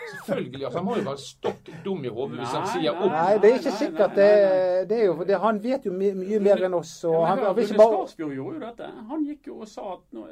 Selvfølgelig. 0.08 0.64
altså 0.64 0.78
Han 0.78 0.86
må 0.86 0.96
jo 0.96 1.04
være 1.04 1.18
stokk 1.18 1.70
dum 1.84 2.04
i 2.04 2.08
hodet 2.08 2.38
hvis 2.38 2.54
han 2.54 2.66
sier 2.72 2.94
opp. 2.94 3.10
Nei, 3.12 3.32
det 3.42 3.50
er 3.50 3.58
ikke 3.58 3.74
sikkert. 3.80 4.14
Det, 4.16 4.28
det 4.90 5.00
er 5.00 5.04
jo, 5.04 5.16
det, 5.28 5.40
han 5.42 5.58
vet 5.62 5.86
jo 5.86 5.92
mye, 5.92 6.14
mye 6.16 6.40
mer 6.44 6.64
enn 6.68 6.78
oss. 6.78 6.94
Og 7.04 7.14
Ja, 7.18 7.34
men 7.34 7.44
han, 7.44 7.58
han, 7.58 7.58
han 7.58 7.74
Skarsfjord 7.74 8.34
gjorde 8.38 8.54
jo 8.54 8.62
dette. 8.62 8.90
Han 9.10 9.26
gikk 9.28 9.50
jo 9.50 9.58
og 9.66 9.68
sa 9.68 9.84
at 9.96 10.04
nå, 10.16 10.26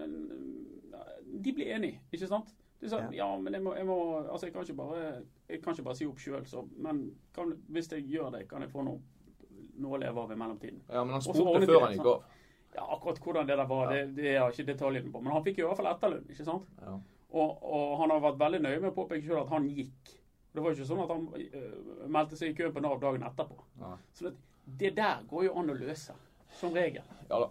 de 1.47 1.53
blir 1.55 1.75
enige, 1.77 2.01
ikke 2.13 2.29
sant? 2.31 2.55
De 2.81 2.91
sa 2.93 3.01
ja, 3.15 3.27
men 3.41 3.55
jeg 3.57 3.65
må, 3.65 3.73
jeg 3.79 3.87
må 3.89 3.97
altså 4.21 4.49
jeg 4.49 4.53
kan 4.55 4.67
ikke 4.67 4.79
bare, 4.83 5.05
jeg 5.49 5.61
kan 5.65 5.73
ikke 5.73 5.87
bare 5.87 5.97
si 5.97 6.09
opp 6.09 6.19
sjøl, 6.21 6.45
men 6.85 7.07
kan, 7.35 7.55
hvis 7.73 7.89
jeg 7.93 8.05
gjør 8.11 8.35
det, 8.35 8.43
kan 8.51 8.65
jeg 8.65 8.73
få 8.73 8.85
noe, 8.85 9.01
noe 9.81 9.97
å 9.97 10.01
leve 10.03 10.25
av 10.25 10.35
i 10.35 10.37
mellomtiden. 10.43 10.83
Ja, 10.91 11.05
Men 11.05 11.17
han 11.17 11.25
spurte 11.25 11.65
før 11.71 11.87
han 11.87 11.97
gikk 11.97 12.11
av. 12.13 12.27
Ja, 12.77 12.85
akkurat 12.93 13.21
hvordan 13.25 13.49
det 13.49 13.57
der 13.57 13.69
var, 13.71 13.93
det, 13.93 14.03
det 14.19 14.35
har 14.37 14.53
ikke 14.53 14.69
detaljene 14.69 15.13
på. 15.13 15.23
Men 15.25 15.33
han 15.33 15.45
fikk 15.47 15.63
i 15.63 15.65
hvert 15.65 15.79
fall 15.79 15.89
etterlønn, 15.89 16.27
ikke 16.29 16.45
sant? 16.45 16.69
Ja. 16.83 16.99
Og, 17.33 17.63
og 17.65 17.95
han 18.03 18.13
har 18.13 18.21
vært 18.27 18.41
veldig 18.43 18.61
nøye 18.67 18.81
med 18.83 18.91
å 18.91 18.97
påpeke 18.99 19.25
selv 19.25 19.47
at 19.47 19.55
han 19.55 19.71
gikk. 19.73 20.13
Det 20.53 20.65
var 20.65 20.73
jo 20.73 20.77
ikke 20.77 20.89
sånn 20.89 21.01
at 21.05 21.15
han 21.15 21.25
uh, 21.33 22.05
meldte 22.13 22.37
seg 22.37 22.53
i 22.53 22.57
køen 22.59 22.75
på 22.77 22.83
Nav 22.85 22.99
dagen 23.01 23.25
etterpå. 23.25 23.57
Ja. 23.81 23.95
Så 24.17 24.29
det, 24.29 24.35
det 24.83 24.93
der 24.99 25.25
går 25.31 25.49
jo 25.49 25.55
an 25.63 25.73
å 25.73 25.79
løse, 25.79 26.17
som 26.61 26.77
regel. 26.77 27.05
ja 27.31 27.41
da. 27.47 27.49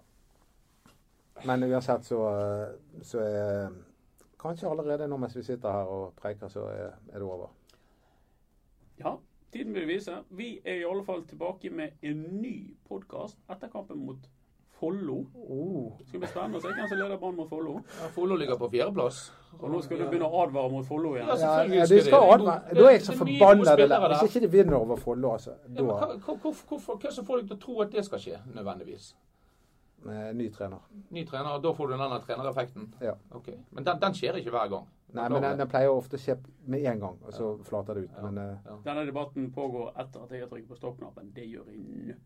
Men 1.43 1.63
uansett 1.63 2.06
så, 2.06 2.21
eh, 2.32 3.04
så 3.04 3.19
er 3.19 3.69
Kanskje 4.45 4.69
allerede 4.69 5.08
nå 5.10 5.17
mens 5.17 5.34
vi 5.36 5.41
sitter 5.43 5.71
her 5.71 5.89
og 5.89 6.13
preiker, 6.21 6.48
så 6.48 6.67
er, 6.69 6.91
er 7.10 7.19
det 7.19 7.26
over. 7.26 7.48
Ja, 9.00 9.15
tiden 9.54 9.74
vil 9.74 9.88
vise. 9.88 10.19
Vi 10.30 10.60
er 10.65 10.84
i 10.84 10.86
alle 10.86 11.02
fall 11.06 11.24
tilbake 11.26 11.69
med 11.74 11.98
en 12.06 12.21
ny 12.41 12.76
podkast 12.89 13.39
etter 13.50 13.71
kampen 13.74 14.06
mot 14.06 14.28
Follo. 14.76 15.26
Oh. 15.34 15.98
Det 16.00 16.08
skal 16.08 16.19
bli 16.19 16.30
spennende 16.30 16.60
å 16.60 16.62
se 16.62 16.74
hvem 16.76 16.88
som 16.91 17.00
leder 17.00 17.17
Brann 17.17 17.36
mot 17.39 17.50
Follo. 17.50 17.78
Ja, 18.02 18.10
Follo 18.13 18.36
ligger 18.36 18.60
på 18.60 18.67
fjerdeplass. 18.74 19.21
Og 19.56 19.69
nå 19.71 19.80
skal 19.86 20.02
du 20.02 20.06
begynne 20.10 20.28
å 20.28 20.41
advare 20.43 20.71
mot 20.74 20.86
Follo 20.86 21.13
igjen. 21.15 21.30
Ja, 21.32 21.38
Ja, 21.39 21.54
ja, 21.63 21.86
du 21.88 21.95
de 21.95 22.02
skal 22.04 22.32
advare. 22.36 22.76
Da 22.76 22.84
er 22.89 22.98
jeg 22.98 23.06
så 23.06 23.13
det 23.15 23.21
er 23.21 23.21
forbanna. 23.24 24.10
Hvis 24.12 24.36
ikke 24.36 24.43
de 24.45 24.52
vinner 24.58 24.78
over 24.78 25.00
Follo, 25.00 25.32
altså. 25.39 25.56
Ja, 25.63 25.69
men 25.69 25.80
Da 25.80 26.10
hva, 26.28 26.36
hva, 26.43 26.82
hva 26.91 27.12
som 27.17 27.26
får 27.26 27.41
deg 27.41 27.48
til 27.48 27.58
å 27.58 27.62
tro 27.65 27.80
at 27.88 27.95
det 27.95 28.06
skal 28.06 28.21
skje, 28.28 28.41
nødvendigvis? 28.54 29.13
Ny 30.06 30.50
trener. 30.54 30.84
Ny 31.10 31.24
trener, 31.26 31.56
og 31.58 31.63
da 31.63 31.72
får 31.74 31.88
du 31.89 31.96
denne 31.96 32.20
trenereffekten? 32.22 32.89
Ja. 33.02 33.15
Ok. 33.38 33.50
Men 33.74 33.88
den, 33.88 34.00
den 34.04 34.18
skjer 34.18 34.38
ikke 34.39 34.54
hver 34.54 34.70
gang. 34.74 34.86
Nei, 35.15 35.30
men 35.32 35.41
den, 35.41 35.58
den 35.62 35.70
pleier 35.72 35.94
ofte 35.96 36.20
å 36.20 36.22
skje 36.22 36.36
med 36.68 36.84
en 36.91 37.00
gang, 37.00 37.18
og 37.24 37.34
så 37.34 37.54
flater 37.63 37.96
det 37.98 38.08
ut. 38.10 38.15
Ja. 38.18 38.24
Men 38.28 38.39
eh, 38.41 38.72
Denne 38.84 39.06
debatten 39.08 39.48
pågår 39.56 39.94
etter 40.04 40.26
at 40.26 40.34
jeg 40.36 40.44
har 40.44 40.52
trykket 40.52 40.74
på 40.74 40.80
stoppknappen. 40.80 41.32
Det 41.36 41.46
gjør 41.48 41.70
jeg 41.72 41.82
nå. 42.12 42.18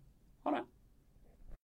Ha 0.47 0.55
det. 0.57 0.63